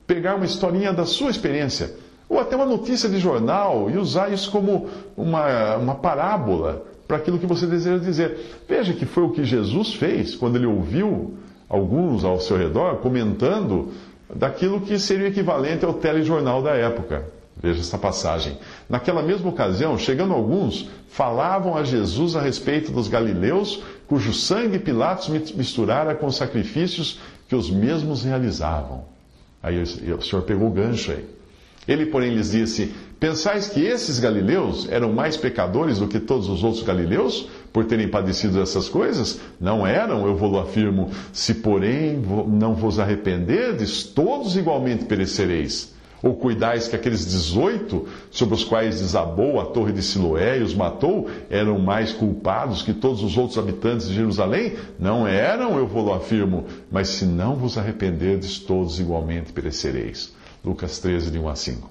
pegar 0.07 0.35
uma 0.35 0.45
historinha 0.45 0.91
da 0.91 1.05
sua 1.05 1.29
experiência, 1.29 1.93
ou 2.27 2.39
até 2.39 2.55
uma 2.55 2.65
notícia 2.65 3.07
de 3.07 3.19
jornal 3.19 3.89
e 3.89 3.97
usar 3.97 4.33
isso 4.33 4.51
como 4.51 4.89
uma, 5.15 5.77
uma 5.77 5.95
parábola 5.95 6.83
para 7.09 7.17
aquilo 7.17 7.39
que 7.39 7.47
você 7.47 7.65
deseja 7.65 7.97
dizer. 7.97 8.61
Veja 8.69 8.93
que 8.93 9.03
foi 9.03 9.23
o 9.23 9.31
que 9.31 9.43
Jesus 9.43 9.95
fez 9.95 10.35
quando 10.35 10.57
ele 10.57 10.67
ouviu 10.67 11.33
alguns 11.67 12.23
ao 12.23 12.39
seu 12.39 12.55
redor 12.55 12.97
comentando 12.97 13.91
daquilo 14.33 14.81
que 14.81 14.99
seria 14.99 15.27
equivalente 15.27 15.83
ao 15.83 15.95
telejornal 15.95 16.61
da 16.61 16.75
época. 16.75 17.25
Veja 17.59 17.81
esta 17.81 17.97
passagem. 17.97 18.59
Naquela 18.87 19.23
mesma 19.23 19.49
ocasião, 19.49 19.97
chegando 19.97 20.35
alguns, 20.35 20.87
falavam 21.09 21.75
a 21.75 21.83
Jesus 21.83 22.35
a 22.35 22.41
respeito 22.41 22.91
dos 22.91 23.07
galileus, 23.07 23.81
cujo 24.07 24.31
sangue 24.31 24.77
Pilatos 24.77 25.29
misturara 25.55 26.13
com 26.13 26.27
os 26.27 26.37
sacrifícios 26.37 27.19
que 27.47 27.55
os 27.55 27.71
mesmos 27.71 28.23
realizavam. 28.23 29.03
Aí 29.63 29.81
o 29.81 30.21
Senhor 30.21 30.43
pegou 30.43 30.67
o 30.67 30.71
gancho 30.71 31.11
aí. 31.11 31.25
Ele, 31.89 32.05
porém, 32.05 32.35
lhes 32.35 32.51
disse: 32.51 32.93
Pensais 33.19 33.67
que 33.67 33.83
esses 33.83 34.19
galileus 34.19 34.87
eram 34.91 35.11
mais 35.11 35.35
pecadores 35.35 35.97
do 35.97 36.07
que 36.07 36.19
todos 36.19 36.47
os 36.47 36.63
outros 36.63 36.83
galileus, 36.83 37.49
por 37.73 37.83
terem 37.83 38.07
padecido 38.07 38.61
essas 38.61 38.87
coisas? 38.87 39.41
Não 39.59 39.87
eram, 39.87 40.27
eu 40.27 40.35
vou 40.35 40.59
afirmo. 40.59 41.09
Se, 41.33 41.55
porém, 41.55 42.21
não 42.47 42.75
vos 42.75 42.99
arrependerdes, 42.99 44.03
todos 44.03 44.55
igualmente 44.55 45.05
perecereis. 45.05 45.91
Ou 46.21 46.35
cuidais 46.35 46.87
que 46.87 46.95
aqueles 46.95 47.25
18 47.25 48.05
sobre 48.29 48.53
os 48.53 48.63
quais 48.63 48.99
desabou 48.99 49.59
a 49.59 49.65
torre 49.65 49.91
de 49.91 50.03
Siloé 50.03 50.59
e 50.59 50.63
os 50.63 50.75
matou 50.75 51.27
eram 51.49 51.79
mais 51.79 52.13
culpados 52.13 52.83
que 52.83 52.93
todos 52.93 53.23
os 53.23 53.35
outros 53.35 53.57
habitantes 53.57 54.07
de 54.07 54.13
Jerusalém? 54.13 54.75
Não 54.99 55.27
eram, 55.27 55.77
eu 55.77 55.87
vou 55.87 56.13
afirmo, 56.13 56.65
mas 56.91 57.07
se 57.07 57.25
não 57.25 57.55
vos 57.55 57.79
arrependerdes, 57.79 58.59
todos 58.59 58.99
igualmente 58.99 59.51
perecereis. 59.51 60.37
Lucas 60.69 60.99
13, 60.99 61.31
de 61.31 61.39
1 61.39 61.49
a 61.49 61.55
5. 61.55 61.89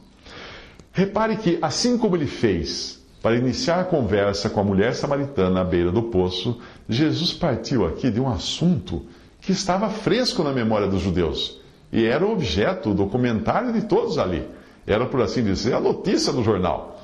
Repare 0.92 1.36
que, 1.36 1.58
assim 1.60 1.98
como 1.98 2.16
ele 2.16 2.26
fez 2.26 2.98
para 3.22 3.36
iniciar 3.36 3.80
a 3.80 3.84
conversa 3.84 4.48
com 4.48 4.60
a 4.60 4.64
mulher 4.64 4.94
samaritana 4.94 5.60
à 5.60 5.64
beira 5.64 5.90
do 5.90 6.04
poço, 6.04 6.58
Jesus 6.88 7.32
partiu 7.32 7.86
aqui 7.86 8.10
de 8.10 8.20
um 8.20 8.28
assunto 8.28 9.04
que 9.40 9.52
estava 9.52 9.90
fresco 9.90 10.42
na 10.42 10.52
memória 10.52 10.86
dos 10.86 11.00
judeus 11.00 11.60
e 11.92 12.04
era 12.04 12.24
o 12.24 12.32
objeto 12.32 12.94
do 12.94 13.06
comentário 13.06 13.72
de 13.72 13.82
todos 13.82 14.18
ali. 14.18 14.46
Era, 14.86 15.06
por 15.06 15.20
assim 15.20 15.42
dizer, 15.42 15.74
a 15.74 15.80
notícia 15.80 16.32
do 16.32 16.42
jornal. 16.42 17.02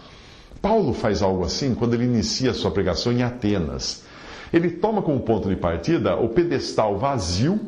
Paulo 0.61 0.95
faz 0.95 1.23
algo 1.23 1.45
assim 1.45 1.75
quando 1.75 1.95
ele 1.95 2.05
inicia 2.05 2.51
a 2.51 2.55
sua 2.55 2.71
pregação 2.71 3.13
em 3.13 3.23
Atenas. 3.23 4.05
Ele 4.53 4.71
toma 4.71 5.03
como 5.03 5.21
ponto 5.21 5.49
de 5.49 5.57
partida 5.57 6.17
o 6.17 6.29
pedestal 6.29 6.99
vazio 6.99 7.61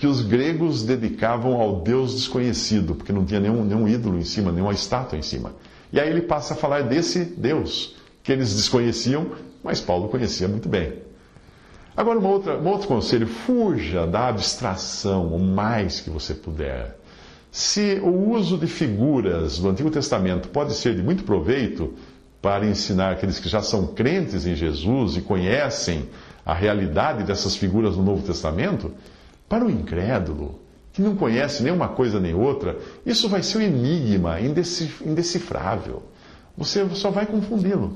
que 0.00 0.06
os 0.06 0.22
gregos 0.22 0.82
dedicavam 0.82 1.60
ao 1.60 1.82
Deus 1.82 2.14
desconhecido, 2.14 2.94
porque 2.94 3.12
não 3.12 3.22
tinha 3.22 3.38
nenhum, 3.38 3.62
nenhum 3.62 3.86
ídolo 3.86 4.18
em 4.18 4.24
cima, 4.24 4.50
nenhuma 4.50 4.72
estátua 4.72 5.18
em 5.18 5.20
cima. 5.20 5.52
E 5.92 6.00
aí 6.00 6.08
ele 6.08 6.22
passa 6.22 6.54
a 6.54 6.56
falar 6.56 6.84
desse 6.84 7.22
Deus, 7.22 7.96
que 8.22 8.32
eles 8.32 8.56
desconheciam, 8.56 9.32
mas 9.62 9.78
Paulo 9.78 10.08
conhecia 10.08 10.48
muito 10.48 10.70
bem. 10.70 10.94
Agora, 11.94 12.18
outra, 12.18 12.56
um 12.56 12.66
outro 12.66 12.88
conselho: 12.88 13.26
fuja 13.26 14.06
da 14.06 14.28
abstração 14.28 15.34
o 15.34 15.38
mais 15.38 16.00
que 16.00 16.08
você 16.08 16.32
puder. 16.32 16.96
Se 17.50 18.00
o 18.02 18.30
uso 18.30 18.56
de 18.56 18.68
figuras 18.68 19.58
do 19.58 19.68
Antigo 19.68 19.90
Testamento 19.90 20.48
pode 20.48 20.72
ser 20.72 20.94
de 20.94 21.02
muito 21.02 21.24
proveito 21.24 21.92
para 22.40 22.64
ensinar 22.64 23.12
aqueles 23.12 23.38
que 23.38 23.50
já 23.50 23.60
são 23.60 23.88
crentes 23.88 24.46
em 24.46 24.54
Jesus 24.54 25.18
e 25.18 25.20
conhecem 25.20 26.08
a 26.46 26.54
realidade 26.54 27.22
dessas 27.22 27.54
figuras 27.54 27.98
no 27.98 28.02
Novo 28.02 28.22
Testamento, 28.26 28.94
para 29.50 29.64
o 29.64 29.70
incrédulo, 29.70 30.60
que 30.92 31.02
não 31.02 31.16
conhece 31.16 31.64
nem 31.64 31.72
uma 31.72 31.88
coisa 31.88 32.20
nem 32.20 32.32
outra, 32.32 32.78
isso 33.04 33.28
vai 33.28 33.42
ser 33.42 33.58
um 33.58 33.62
enigma 33.62 34.38
indecifrável. 34.40 36.04
Você 36.56 36.88
só 36.90 37.10
vai 37.10 37.26
confundi-lo. 37.26 37.92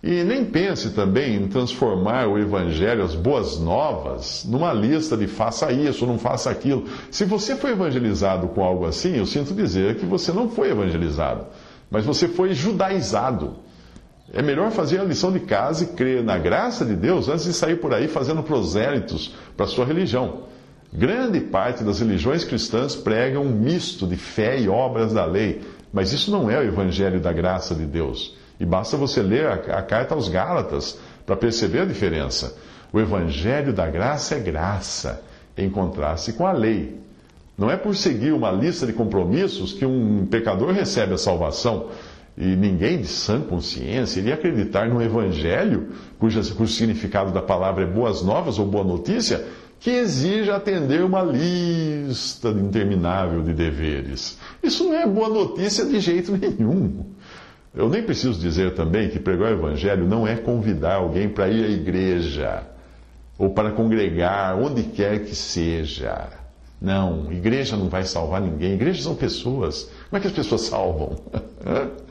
E 0.00 0.22
nem 0.22 0.44
pense 0.44 0.90
também 0.90 1.34
em 1.34 1.48
transformar 1.48 2.28
o 2.28 2.38
Evangelho, 2.38 3.02
as 3.02 3.16
boas 3.16 3.58
novas, 3.58 4.44
numa 4.44 4.72
lista 4.72 5.16
de 5.16 5.26
faça 5.26 5.72
isso, 5.72 6.06
não 6.06 6.18
faça 6.20 6.50
aquilo. 6.50 6.84
Se 7.10 7.24
você 7.24 7.56
foi 7.56 7.72
evangelizado 7.72 8.46
com 8.46 8.62
algo 8.62 8.86
assim, 8.86 9.16
eu 9.16 9.26
sinto 9.26 9.52
dizer 9.54 9.96
que 9.96 10.06
você 10.06 10.30
não 10.30 10.48
foi 10.48 10.70
evangelizado, 10.70 11.46
mas 11.90 12.04
você 12.04 12.28
foi 12.28 12.54
judaizado. 12.54 13.56
É 14.32 14.42
melhor 14.42 14.70
fazer 14.70 15.00
a 15.00 15.04
lição 15.04 15.30
de 15.32 15.40
casa 15.40 15.84
e 15.84 15.86
crer 15.88 16.22
na 16.22 16.38
graça 16.38 16.84
de 16.84 16.96
Deus 16.96 17.28
antes 17.28 17.44
de 17.44 17.52
sair 17.52 17.76
por 17.76 17.92
aí 17.92 18.08
fazendo 18.08 18.42
prosélitos 18.42 19.34
para 19.56 19.66
sua 19.66 19.84
religião. 19.84 20.44
Grande 20.92 21.40
parte 21.40 21.84
das 21.84 22.00
religiões 22.00 22.44
cristãs 22.44 22.94
pregam 22.94 23.42
um 23.42 23.50
misto 23.50 24.06
de 24.06 24.16
fé 24.16 24.58
e 24.58 24.68
obras 24.68 25.12
da 25.12 25.24
lei, 25.24 25.62
mas 25.92 26.12
isso 26.12 26.30
não 26.30 26.50
é 26.50 26.58
o 26.58 26.62
evangelho 26.62 27.20
da 27.20 27.32
graça 27.32 27.74
de 27.74 27.84
Deus. 27.84 28.36
E 28.58 28.64
basta 28.64 28.96
você 28.96 29.20
ler 29.20 29.46
a, 29.46 29.54
a 29.78 29.82
carta 29.82 30.14
aos 30.14 30.28
Gálatas 30.28 30.98
para 31.26 31.36
perceber 31.36 31.80
a 31.80 31.84
diferença. 31.84 32.56
O 32.92 33.00
Evangelho 33.00 33.72
da 33.72 33.88
graça 33.88 34.36
é 34.36 34.38
graça, 34.38 35.20
em 35.58 35.68
contraste 35.68 36.32
com 36.32 36.46
a 36.46 36.52
lei. 36.52 37.00
Não 37.58 37.68
é 37.70 37.76
por 37.76 37.94
seguir 37.96 38.32
uma 38.32 38.50
lista 38.52 38.86
de 38.86 38.92
compromissos 38.92 39.72
que 39.72 39.84
um 39.84 40.26
pecador 40.26 40.72
recebe 40.72 41.14
a 41.14 41.18
salvação. 41.18 41.88
E 42.36 42.56
ninguém 42.56 43.00
de 43.00 43.06
sã 43.06 43.40
consciência 43.40 44.18
iria 44.18 44.34
acreditar 44.34 44.88
no 44.88 45.00
Evangelho, 45.00 45.90
cujo, 46.18 46.40
cujo 46.54 46.72
significado 46.72 47.32
da 47.32 47.40
palavra 47.40 47.84
é 47.84 47.86
boas 47.86 48.22
novas 48.22 48.58
ou 48.58 48.66
boa 48.66 48.82
notícia, 48.82 49.44
que 49.78 49.90
exige 49.90 50.50
atender 50.50 51.04
uma 51.04 51.22
lista 51.22 52.48
interminável 52.48 53.42
de 53.42 53.52
deveres. 53.52 54.38
Isso 54.62 54.84
não 54.84 54.94
é 54.94 55.06
boa 55.06 55.28
notícia 55.28 55.84
de 55.84 56.00
jeito 56.00 56.32
nenhum. 56.36 57.04
Eu 57.72 57.88
nem 57.88 58.02
preciso 58.02 58.40
dizer 58.40 58.74
também 58.74 59.08
que 59.08 59.18
pregar 59.20 59.52
o 59.52 59.54
Evangelho 59.54 60.06
não 60.06 60.26
é 60.26 60.36
convidar 60.36 60.94
alguém 60.94 61.28
para 61.28 61.48
ir 61.48 61.64
à 61.64 61.68
igreja 61.68 62.62
ou 63.38 63.50
para 63.50 63.72
congregar, 63.72 64.56
onde 64.56 64.84
quer 64.84 65.24
que 65.24 65.34
seja. 65.34 66.28
Não, 66.80 67.32
igreja 67.32 67.76
não 67.76 67.88
vai 67.88 68.04
salvar 68.04 68.40
ninguém. 68.40 68.74
Igrejas 68.74 69.04
são 69.04 69.14
pessoas. 69.14 69.90
Como 70.08 70.18
é 70.18 70.20
que 70.20 70.26
as 70.26 70.32
pessoas 70.32 70.62
salvam? 70.62 71.16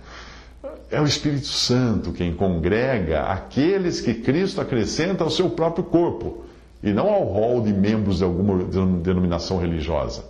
É 0.91 1.02
o 1.02 1.06
Espírito 1.06 1.48
Santo 1.48 2.12
quem 2.12 2.34
congrega 2.34 3.24
aqueles 3.24 4.00
que 4.00 4.13
Cristo 4.13 4.62
acrescenta 4.62 5.24
ao 5.24 5.30
seu 5.30 5.50
próprio 5.50 5.84
corpo 5.84 6.43
e 6.84 6.91
não 6.91 7.10
ao 7.10 7.24
rol 7.24 7.62
de 7.62 7.74
membros 7.74 8.17
de 8.17 8.24
alguma 8.24 8.63
denominação 8.65 9.58
religiosa. 9.58 10.26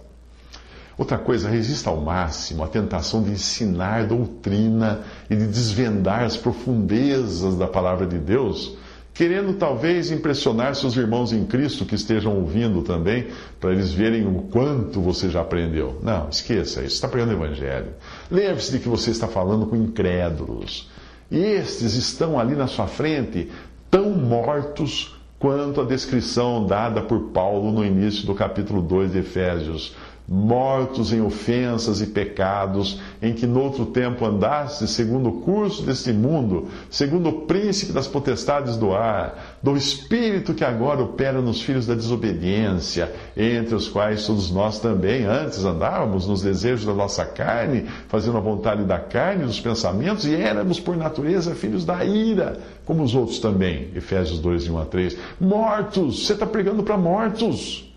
Outra 0.98 1.18
coisa, 1.18 1.50
resista 1.50 1.90
ao 1.90 2.00
máximo 2.00 2.64
à 2.64 2.68
tentação 2.68 3.24
de 3.24 3.32
ensinar 3.32 4.06
doutrina 4.06 5.02
e 5.30 5.36
de 5.36 5.48
desvendar 5.48 6.24
as 6.24 6.38
profundezas 6.38 7.56
da 7.58 7.68
palavra 7.68 8.06
de 8.06 8.20
Deus, 8.20 8.78
querendo 9.14 9.54
talvez 9.54 10.12
impressionar 10.12 10.76
seus 10.76 10.96
irmãos 10.96 11.32
em 11.32 11.46
Cristo 11.46 11.86
que 11.86 11.96
estejam 11.96 12.36
ouvindo 12.36 12.82
também, 12.82 13.28
para 13.60 13.72
eles 13.72 13.94
verem 13.94 14.26
o 14.26 14.44
quanto 14.52 15.00
você 15.00 15.30
já 15.30 15.42
aprendeu. 15.42 16.00
Não, 16.02 16.30
esqueça 16.30 16.82
isso, 16.82 16.96
está 16.96 17.08
pregando 17.08 17.34
o 17.34 17.46
Evangelho. 17.46 17.94
Lembre-se 18.32 18.72
de 18.72 18.80
que 18.80 18.90
você 18.90 19.12
está 19.12 19.28
falando 19.28 19.68
com 19.68 19.76
incrédulos. 19.76 20.90
E 21.30 21.38
estes 21.38 21.94
estão 21.96 22.40
ali 22.40 22.56
na 22.56 22.68
sua 22.68 22.88
frente, 22.88 23.50
tão 23.90 24.10
mortos 24.10 25.16
quanto 25.38 25.82
a 25.82 25.84
descrição 25.86 26.66
dada 26.66 27.02
por 27.02 27.32
Paulo 27.32 27.72
no 27.72 27.86
início 27.86 28.26
do 28.26 28.34
capítulo 28.34 28.82
2 28.82 29.12
de 29.12 29.20
Efésios 29.20 29.96
mortos 30.28 31.12
em 31.12 31.22
ofensas 31.22 32.02
e 32.02 32.08
pecados, 32.08 33.00
em 33.22 33.34
que 33.34 33.46
noutro 33.46 33.88
tempo 33.88 34.26
andaste, 34.26 34.88
segundo 34.88 35.30
o 35.30 35.42
curso 35.42 35.84
deste 35.84 36.14
mundo, 36.14 36.68
segundo 36.90 37.30
o 37.30 37.42
príncipe 37.42 37.92
das 37.92 38.08
potestades 38.08 38.78
do 38.78 38.94
ar, 38.94 39.58
do 39.62 39.76
espírito 39.76 40.54
que 40.54 40.64
agora 40.64 41.04
opera 41.04 41.42
nos 41.42 41.62
filhos 41.62 41.86
da 41.86 41.94
desobediência, 41.94 43.14
entre 43.36 43.76
os 43.76 43.88
quais 43.90 44.26
todos 44.26 44.50
nós 44.50 44.80
também 44.80 45.26
antes 45.26 45.64
andávamos 45.66 46.28
nos 46.28 46.42
desejos 46.42 46.86
da 46.86 46.94
nossa 46.94 47.26
carne, 47.26 47.86
fazendo 48.08 48.38
a 48.38 48.42
vontade 48.42 48.84
da 48.84 49.00
carne 49.00 49.44
dos 49.46 49.60
pensamentos, 49.60 50.26
e 50.26 50.36
éramos 50.36 50.80
por 50.80 50.96
natureza 50.96 51.54
filhos 51.54 51.84
da 51.84 52.04
ira, 52.06 52.60
como 52.86 53.04
os 53.04 53.14
outros 53.14 53.40
também. 53.40 53.90
Efésios 53.96 54.40
2, 54.40 54.70
1 54.70 54.78
a 54.78 54.86
3. 54.86 55.18
Mortos! 55.40 56.26
Você 56.26 56.34
está 56.34 56.46
pregando 56.46 56.84
para 56.84 56.98
mortos! 56.98 57.93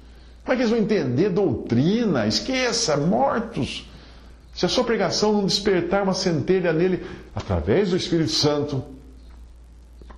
Como 0.47 0.53
é 0.53 0.57
que 0.57 0.63
eles 0.63 0.71
vão 0.71 0.79
entender 0.79 1.29
doutrina? 1.29 2.25
Esqueça, 2.25 2.97
mortos. 2.97 3.91
Se 4.55 4.65
a 4.65 4.69
sua 4.69 4.85
pregação 4.85 5.33
não 5.33 5.45
despertar 5.45 6.05
uma 6.05 6.15
centelha 6.15 6.73
nele 6.73 7.05
através 7.35 7.91
do 7.91 7.97
Espírito 7.97 8.31
Santo, 8.31 8.81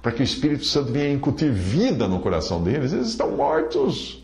para 0.03 0.13
que 0.13 0.21
o 0.21 0.23
Espírito 0.23 0.67
Santo 0.67 0.93
venha 0.93 1.11
incutir 1.11 1.51
vida 1.51 2.07
no 2.07 2.21
coração 2.21 2.63
deles, 2.63 2.93
eles 2.93 3.09
estão 3.09 3.35
mortos. 3.35 4.23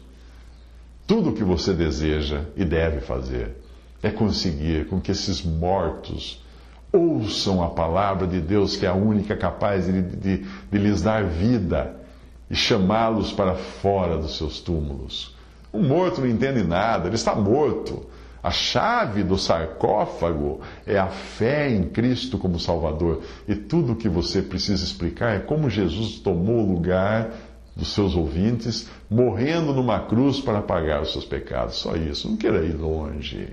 Tudo 1.06 1.30
o 1.30 1.32
que 1.32 1.42
você 1.42 1.72
deseja 1.72 2.42
e 2.54 2.66
deve 2.66 3.00
fazer 3.00 3.56
é 4.02 4.10
conseguir 4.10 4.86
com 4.88 5.00
que 5.00 5.10
esses 5.10 5.42
mortos 5.42 6.44
ouçam 6.92 7.62
a 7.62 7.70
palavra 7.70 8.26
de 8.26 8.42
Deus, 8.42 8.76
que 8.76 8.84
é 8.84 8.90
a 8.90 8.94
única 8.94 9.34
capaz 9.38 9.86
de, 9.86 10.02
de, 10.02 10.46
de 10.70 10.78
lhes 10.78 11.00
dar 11.00 11.24
vida, 11.24 11.96
e 12.50 12.54
chamá-los 12.54 13.32
para 13.32 13.54
fora 13.54 14.18
dos 14.18 14.36
seus 14.36 14.60
túmulos. 14.60 15.33
O 15.74 15.82
morto 15.82 16.20
não 16.20 16.28
entende 16.28 16.62
nada, 16.62 17.08
ele 17.08 17.16
está 17.16 17.34
morto. 17.34 18.06
A 18.40 18.50
chave 18.52 19.24
do 19.24 19.36
sarcófago 19.36 20.60
é 20.86 20.96
a 20.96 21.08
fé 21.08 21.68
em 21.68 21.82
Cristo 21.82 22.38
como 22.38 22.60
Salvador. 22.60 23.22
E 23.48 23.56
tudo 23.56 23.94
o 23.94 23.96
que 23.96 24.08
você 24.08 24.40
precisa 24.40 24.84
explicar 24.84 25.34
é 25.34 25.40
como 25.40 25.68
Jesus 25.68 26.20
tomou 26.20 26.60
o 26.60 26.74
lugar 26.74 27.32
dos 27.74 27.92
seus 27.92 28.14
ouvintes, 28.14 28.88
morrendo 29.10 29.74
numa 29.74 29.98
cruz 29.98 30.40
para 30.40 30.62
pagar 30.62 31.02
os 31.02 31.10
seus 31.10 31.24
pecados. 31.24 31.74
Só 31.74 31.96
isso, 31.96 32.30
não 32.30 32.36
queira 32.36 32.64
ir 32.64 32.76
longe. 32.76 33.48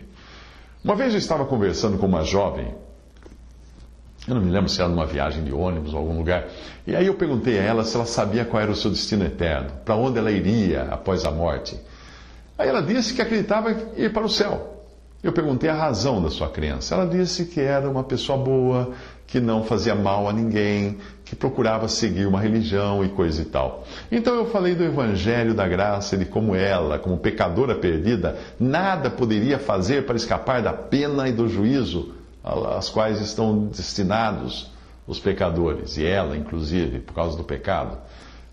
Uma 0.84 0.96
vez 0.96 1.14
eu 1.14 1.20
estava 1.20 1.44
conversando 1.46 1.98
com 1.98 2.06
uma 2.06 2.24
jovem, 2.24 2.72
eu 4.28 4.36
não 4.36 4.42
me 4.42 4.52
lembro 4.52 4.70
se 4.70 4.80
era 4.80 4.90
numa 4.90 5.08
viagem 5.08 5.44
de 5.44 5.52
ônibus 5.52 5.94
ou 5.94 6.00
algum 6.00 6.18
lugar, 6.18 6.48
e 6.86 6.96
aí 6.96 7.08
eu 7.08 7.16
perguntei 7.16 7.58
a 7.58 7.64
ela 7.64 7.84
se 7.84 7.96
ela 7.96 8.06
sabia 8.06 8.46
qual 8.46 8.62
era 8.62 8.72
o 8.72 8.76
seu 8.76 8.92
destino 8.92 9.26
eterno, 9.26 9.72
para 9.84 9.96
onde 9.96 10.20
ela 10.20 10.32
iria 10.32 10.84
após 10.84 11.26
a 11.26 11.32
morte. 11.32 11.80
Aí 12.62 12.70
ela 12.70 12.84
disse 12.84 13.16
que 13.16 13.22
acreditava 13.24 13.76
ir 13.98 14.14
para 14.14 14.24
o 14.24 14.30
céu. 14.30 14.86
Eu 15.24 15.32
perguntei 15.32 15.68
a 15.68 15.74
razão 15.74 16.22
da 16.22 16.30
sua 16.30 16.48
crença. 16.48 16.94
Ela 16.94 17.08
disse 17.08 17.46
que 17.46 17.60
era 17.60 17.90
uma 17.90 18.04
pessoa 18.04 18.38
boa, 18.38 18.92
que 19.26 19.40
não 19.40 19.64
fazia 19.64 19.96
mal 19.96 20.30
a 20.30 20.34
ninguém, 20.34 21.00
que 21.26 21.36
procurava 21.36 21.88
seguir 21.88 22.28
uma 22.28 22.40
religião 22.40 23.04
e 23.04 23.10
coisa 23.10 23.42
e 23.42 23.46
tal. 23.46 23.84
Então 24.12 24.36
eu 24.36 24.46
falei 24.46 24.76
do 24.76 24.84
Evangelho 24.84 25.56
da 25.56 25.68
Graça, 25.68 26.16
de 26.16 26.26
como 26.26 26.54
ela, 26.54 27.00
como 27.00 27.18
pecadora 27.18 27.74
perdida, 27.74 28.38
nada 28.60 29.10
poderia 29.10 29.58
fazer 29.58 30.06
para 30.06 30.16
escapar 30.16 30.62
da 30.62 30.72
pena 30.72 31.28
e 31.28 31.32
do 31.32 31.50
juízo 31.50 32.14
às 32.44 32.90
quais 32.90 33.20
estão 33.22 33.66
destinados 33.66 34.70
os 35.08 35.20
pecadores, 35.20 35.98
e 35.98 36.06
ela, 36.06 36.38
inclusive, 36.38 37.00
por 37.00 37.16
causa 37.16 37.36
do 37.36 37.44
pecado. 37.44 37.98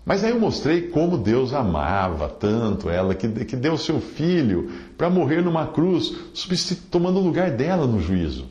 Mas 0.09 0.23
aí 0.23 0.31
eu 0.31 0.39
mostrei 0.39 0.87
como 0.87 1.19
Deus 1.19 1.53
amava 1.53 2.27
tanto 2.27 2.89
ela, 2.89 3.13
que, 3.13 3.27
que 3.45 3.55
deu 3.55 3.77
seu 3.77 4.01
filho 4.01 4.71
para 4.97 5.07
morrer 5.07 5.39
numa 5.39 5.67
cruz, 5.67 6.11
tomando 6.89 7.19
o 7.19 7.23
lugar 7.23 7.51
dela 7.51 7.85
no 7.85 8.01
juízo. 8.01 8.47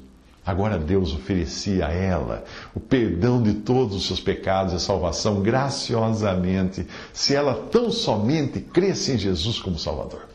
Agora 0.46 0.78
Deus 0.78 1.12
oferecia 1.12 1.88
a 1.88 1.92
ela 1.92 2.44
o 2.76 2.78
perdão 2.78 3.42
de 3.42 3.54
todos 3.54 3.96
os 3.96 4.06
seus 4.06 4.20
pecados 4.20 4.72
e 4.72 4.76
a 4.76 4.78
salvação 4.78 5.42
graciosamente, 5.42 6.86
se 7.12 7.34
ela 7.34 7.66
tão 7.72 7.90
somente 7.90 8.60
cresce 8.60 9.14
em 9.14 9.18
Jesus 9.18 9.58
como 9.58 9.80
Salvador. 9.80 10.28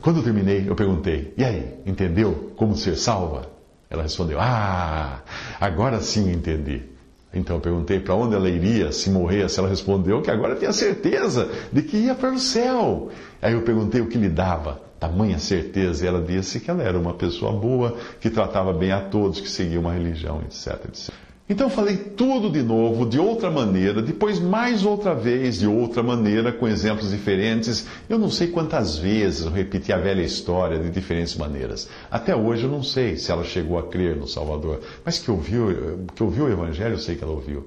Quando 0.00 0.20
eu 0.20 0.22
terminei, 0.22 0.66
eu 0.66 0.74
perguntei: 0.74 1.34
E 1.36 1.44
aí, 1.44 1.74
entendeu 1.84 2.54
como 2.56 2.74
ser 2.74 2.96
salva? 2.96 3.50
Ela 3.90 4.02
respondeu: 4.02 4.38
Ah, 4.40 5.20
agora 5.60 6.00
sim 6.00 6.32
entendi. 6.32 6.91
Então 7.34 7.56
eu 7.56 7.60
perguntei 7.60 7.98
para 7.98 8.14
onde 8.14 8.34
ela 8.34 8.48
iria 8.48 8.92
se 8.92 9.10
morresse. 9.10 9.58
Ela 9.58 9.68
respondeu 9.68 10.20
que 10.20 10.30
agora 10.30 10.54
tinha 10.54 10.72
certeza 10.72 11.48
de 11.72 11.82
que 11.82 11.96
ia 11.96 12.14
para 12.14 12.30
o 12.32 12.38
céu. 12.38 13.10
Aí 13.40 13.54
eu 13.54 13.62
perguntei 13.62 14.00
o 14.00 14.06
que 14.06 14.18
lhe 14.18 14.28
dava 14.28 14.80
tamanha 15.00 15.38
certeza. 15.38 16.04
E 16.04 16.08
ela 16.08 16.22
disse 16.22 16.60
que 16.60 16.70
ela 16.70 16.82
era 16.82 16.98
uma 16.98 17.14
pessoa 17.14 17.52
boa, 17.52 17.96
que 18.20 18.30
tratava 18.30 18.72
bem 18.72 18.92
a 18.92 19.00
todos, 19.00 19.40
que 19.40 19.48
seguia 19.48 19.80
uma 19.80 19.92
religião, 19.92 20.40
etc, 20.42 20.84
etc. 20.86 21.31
Então 21.52 21.68
falei 21.68 21.98
tudo 21.98 22.48
de 22.48 22.62
novo, 22.62 23.04
de 23.04 23.18
outra 23.18 23.50
maneira, 23.50 24.00
depois 24.00 24.40
mais 24.40 24.86
outra 24.86 25.14
vez, 25.14 25.58
de 25.58 25.66
outra 25.66 26.02
maneira, 26.02 26.50
com 26.50 26.66
exemplos 26.66 27.10
diferentes. 27.10 27.86
Eu 28.08 28.18
não 28.18 28.30
sei 28.30 28.46
quantas 28.46 28.96
vezes 28.96 29.44
eu 29.44 29.52
repeti 29.52 29.92
a 29.92 29.98
velha 29.98 30.22
história 30.22 30.78
de 30.78 30.88
diferentes 30.88 31.36
maneiras. 31.36 31.90
Até 32.10 32.34
hoje 32.34 32.64
eu 32.64 32.70
não 32.70 32.82
sei 32.82 33.18
se 33.18 33.30
ela 33.30 33.44
chegou 33.44 33.78
a 33.78 33.82
crer 33.82 34.16
no 34.16 34.26
Salvador, 34.26 34.80
mas 35.04 35.18
que 35.18 35.30
ouviu, 35.30 36.06
que 36.14 36.22
ouviu 36.22 36.46
o 36.46 36.50
Evangelho, 36.50 36.94
eu 36.94 36.98
sei 36.98 37.16
que 37.16 37.22
ela 37.22 37.34
ouviu. 37.34 37.66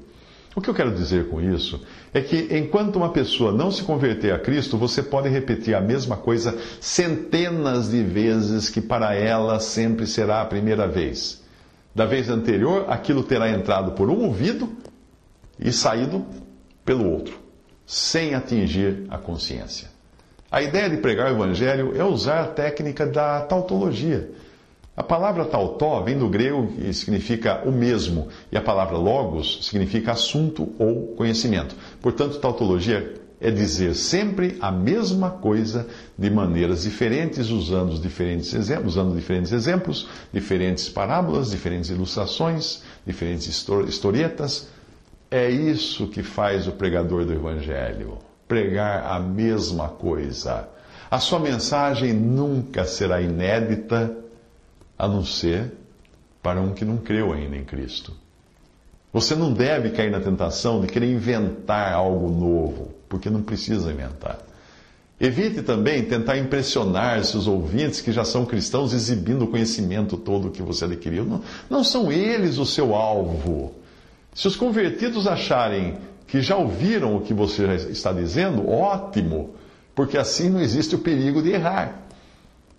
O 0.55 0.61
que 0.61 0.69
eu 0.71 0.73
quero 0.73 0.95
dizer 0.95 1.29
com 1.29 1.39
isso 1.39 1.79
é 2.11 2.21
que 2.21 2.57
enquanto 2.57 2.95
uma 2.95 3.09
pessoa 3.09 3.51
não 3.51 3.69
se 3.69 3.83
converter 3.83 4.33
a 4.33 4.39
Cristo, 4.39 4.79
você 4.79 5.03
pode 5.03 5.29
repetir 5.29 5.75
a 5.75 5.81
mesma 5.81 6.17
coisa 6.17 6.57
centenas 6.81 7.91
de 7.91 8.01
vezes, 8.01 8.67
que 8.67 8.81
para 8.81 9.13
ela 9.13 9.59
sempre 9.59 10.07
será 10.07 10.41
a 10.41 10.45
primeira 10.45 10.87
vez. 10.87 11.44
Da 11.95 12.05
vez 12.05 12.29
anterior, 12.29 12.85
aquilo 12.89 13.23
terá 13.23 13.49
entrado 13.49 13.93
por 13.93 14.09
um 14.09 14.25
ouvido 14.25 14.69
e 15.57 15.71
saído 15.71 16.25
pelo 16.83 17.09
outro, 17.09 17.39
sem 17.85 18.35
atingir 18.35 19.05
a 19.09 19.17
consciência. 19.17 19.89
A 20.51 20.61
ideia 20.61 20.89
de 20.89 20.97
pregar 20.97 21.31
o 21.31 21.35
Evangelho 21.35 21.95
é 21.95 22.03
usar 22.03 22.41
a 22.41 22.47
técnica 22.47 23.05
da 23.05 23.41
tautologia 23.41 24.29
a 24.97 25.03
palavra 25.03 25.43
tautó 25.43 26.01
vem 26.01 26.17
do 26.17 26.29
grego 26.29 26.71
e 26.79 26.93
significa 26.93 27.61
o 27.65 27.71
mesmo, 27.71 28.29
e 28.49 28.57
a 28.57 28.61
palavra 28.61 28.97
logos 28.97 29.65
significa 29.65 30.13
assunto 30.13 30.73
ou 30.79 31.07
conhecimento. 31.17 31.75
Portanto, 32.01 32.39
tautologia 32.39 33.13
é 33.45 33.51
dizer 33.51 33.93
sempre 33.93 34.57
a 34.59 34.71
mesma 34.71 35.29
coisa 35.29 35.87
de 36.17 36.31
maneiras 36.31 36.81
diferentes, 36.81 37.51
usando 37.51 37.99
diferentes 37.99 38.51
exemplos, 38.55 38.95
usando 38.95 39.15
diferentes 39.15 39.51
exemplos, 39.51 40.07
diferentes 40.33 40.89
parábolas, 40.89 41.51
diferentes 41.51 41.91
ilustrações, 41.91 42.81
diferentes 43.05 43.47
historietas. 43.87 44.67
É 45.29 45.47
isso 45.47 46.07
que 46.07 46.23
faz 46.23 46.67
o 46.67 46.71
pregador 46.71 47.23
do 47.23 47.33
evangelho, 47.33 48.17
pregar 48.47 49.05
a 49.05 49.19
mesma 49.19 49.89
coisa. 49.89 50.67
A 51.11 51.19
sua 51.19 51.39
mensagem 51.39 52.13
nunca 52.13 52.83
será 52.83 53.21
inédita 53.21 54.17
a 54.97 55.07
não 55.07 55.23
ser 55.23 55.71
para 56.41 56.59
um 56.59 56.73
que 56.73 56.83
não 56.83 56.97
creu 56.97 57.31
ainda 57.31 57.55
em 57.55 57.63
Cristo. 57.63 58.11
Você 59.13 59.35
não 59.35 59.53
deve 59.53 59.91
cair 59.91 60.09
na 60.09 60.19
tentação 60.19 60.81
de 60.81 60.87
querer 60.87 61.09
inventar 61.09 61.93
algo 61.93 62.27
novo, 62.29 62.95
porque 63.07 63.29
não 63.29 63.41
precisa 63.41 63.91
inventar. 63.91 64.39
Evite 65.19 65.61
também 65.61 66.03
tentar 66.03 66.37
impressionar 66.37 67.23
seus 67.23 67.47
ouvintes 67.47 68.01
que 68.01 68.11
já 68.11 68.25
são 68.25 68.45
cristãos 68.45 68.93
exibindo 68.93 69.43
o 69.43 69.47
conhecimento 69.47 70.17
todo 70.17 70.51
que 70.51 70.61
você 70.61 70.85
adquiriu. 70.85 71.23
Não, 71.23 71.41
não 71.69 71.83
são 71.83 72.11
eles 72.11 72.57
o 72.57 72.65
seu 72.65 72.93
alvo. 72.93 73.73
Se 74.33 74.47
os 74.47 74.57
convertidos 74.57 75.25
acharem 75.25 75.97
que 76.27 76.41
já 76.41 76.57
ouviram 76.57 77.15
o 77.15 77.21
que 77.21 77.33
você 77.33 77.63
está 77.89 78.11
dizendo, 78.11 78.69
ótimo, 78.69 79.55
porque 79.93 80.17
assim 80.17 80.49
não 80.49 80.59
existe 80.59 80.95
o 80.95 80.99
perigo 80.99 81.41
de 81.41 81.51
errar. 81.51 82.04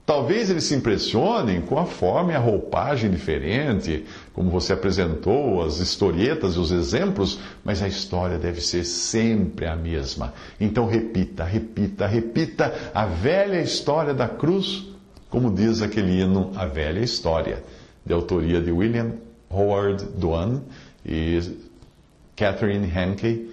Talvez 0.06 0.48
eles 0.48 0.62
se 0.62 0.74
impressionem 0.76 1.60
com 1.60 1.76
a 1.76 1.84
forma 1.84 2.30
e 2.30 2.36
a 2.36 2.38
roupagem 2.38 3.10
diferente, 3.10 4.06
como 4.32 4.48
você 4.50 4.72
apresentou, 4.72 5.60
as 5.64 5.80
historietas 5.80 6.54
e 6.54 6.60
os 6.60 6.70
exemplos, 6.70 7.40
mas 7.64 7.82
a 7.82 7.88
história 7.88 8.38
deve 8.38 8.60
ser 8.60 8.84
sempre 8.84 9.66
a 9.66 9.74
mesma. 9.74 10.32
Então 10.60 10.86
repita, 10.86 11.42
repita, 11.42 12.06
repita 12.06 12.72
a 12.94 13.04
velha 13.04 13.60
história 13.60 14.14
da 14.14 14.28
cruz, 14.28 14.86
como 15.28 15.52
diz 15.52 15.82
aquele 15.82 16.20
hino 16.20 16.52
A 16.54 16.66
Velha 16.66 17.00
História, 17.00 17.64
de 18.04 18.12
autoria 18.12 18.62
de 18.62 18.70
William 18.70 19.14
Howard 19.50 20.04
Duane 20.16 20.62
e 21.04 21.40
Catherine 22.36 22.86
Henke. 22.86 23.50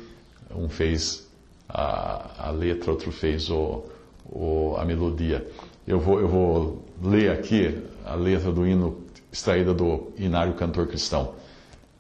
Um 0.55 0.69
fez 0.69 1.27
a, 1.67 2.49
a 2.49 2.51
letra, 2.51 2.91
outro 2.91 3.11
fez 3.11 3.49
o, 3.49 3.83
o, 4.23 4.75
a 4.77 4.85
melodia. 4.85 5.43
Eu 5.85 5.99
vou, 5.99 6.19
eu 6.19 6.27
vou 6.27 6.85
ler 7.01 7.31
aqui 7.31 7.83
a 8.05 8.15
letra 8.15 8.51
do 8.51 8.65
hino 8.65 9.03
extraída 9.31 9.73
do 9.73 10.13
Inário 10.17 10.53
Cantor 10.53 10.87
Cristão. 10.87 11.33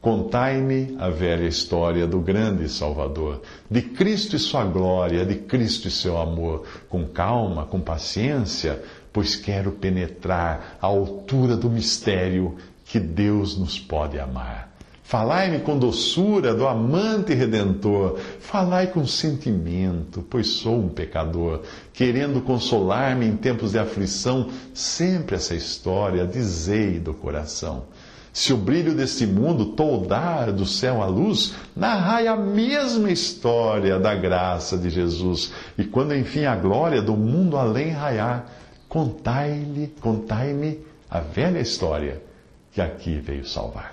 Contai-me 0.01 0.95
a 0.99 1.09
velha 1.09 1.47
história 1.47 2.05
do 2.05 2.19
grande 2.19 2.67
Salvador, 2.67 3.41
de 3.71 3.81
Cristo 3.81 4.35
e 4.35 4.39
sua 4.39 4.65
glória, 4.65 5.25
de 5.25 5.35
Cristo 5.35 5.87
e 5.87 5.91
seu 5.91 6.17
amor, 6.17 6.65
com 6.89 7.05
calma, 7.05 7.65
com 7.65 7.79
paciência, 7.79 8.83
pois 9.13 9.35
quero 9.37 9.71
penetrar 9.71 10.77
a 10.81 10.87
altura 10.87 11.55
do 11.55 11.69
mistério 11.69 12.57
que 12.83 12.99
Deus 12.99 13.57
nos 13.57 13.79
pode 13.79 14.19
amar. 14.19 14.72
Falai-me 15.13 15.59
com 15.59 15.77
doçura 15.77 16.55
do 16.55 16.67
amante 16.67 17.35
redentor. 17.35 18.17
Falai 18.39 18.87
com 18.87 19.05
sentimento, 19.05 20.25
pois 20.27 20.47
sou 20.47 20.79
um 20.79 20.89
pecador, 20.89 21.61
querendo 21.93 22.41
consolar-me 22.41 23.27
em 23.27 23.37
tempos 23.37 23.73
de 23.73 23.77
aflição. 23.77 24.49
Sempre 24.73 25.35
essa 25.35 25.53
história 25.53 26.25
dizei 26.25 26.97
do 26.97 27.13
coração. 27.13 27.83
Se 28.33 28.53
o 28.53 28.57
brilho 28.57 28.95
deste 28.95 29.27
mundo 29.27 29.73
toldar 29.73 30.51
do 30.51 30.65
céu 30.65 30.99
a 31.03 31.05
luz, 31.05 31.53
narrai 31.75 32.25
a 32.25 32.35
mesma 32.35 33.11
história 33.11 33.99
da 33.99 34.15
graça 34.15 34.75
de 34.79 34.89
Jesus. 34.89 35.53
E 35.77 35.83
quando 35.83 36.15
enfim 36.15 36.45
a 36.45 36.55
glória 36.55 37.03
do 37.03 37.15
mundo 37.15 37.55
além 37.55 37.91
raiar, 37.91 38.47
contai-lhe, 38.89 39.93
contai-me 40.01 40.79
a 41.07 41.19
velha 41.19 41.59
história 41.59 42.19
que 42.71 42.81
aqui 42.81 43.19
veio 43.19 43.45
salvar. 43.45 43.92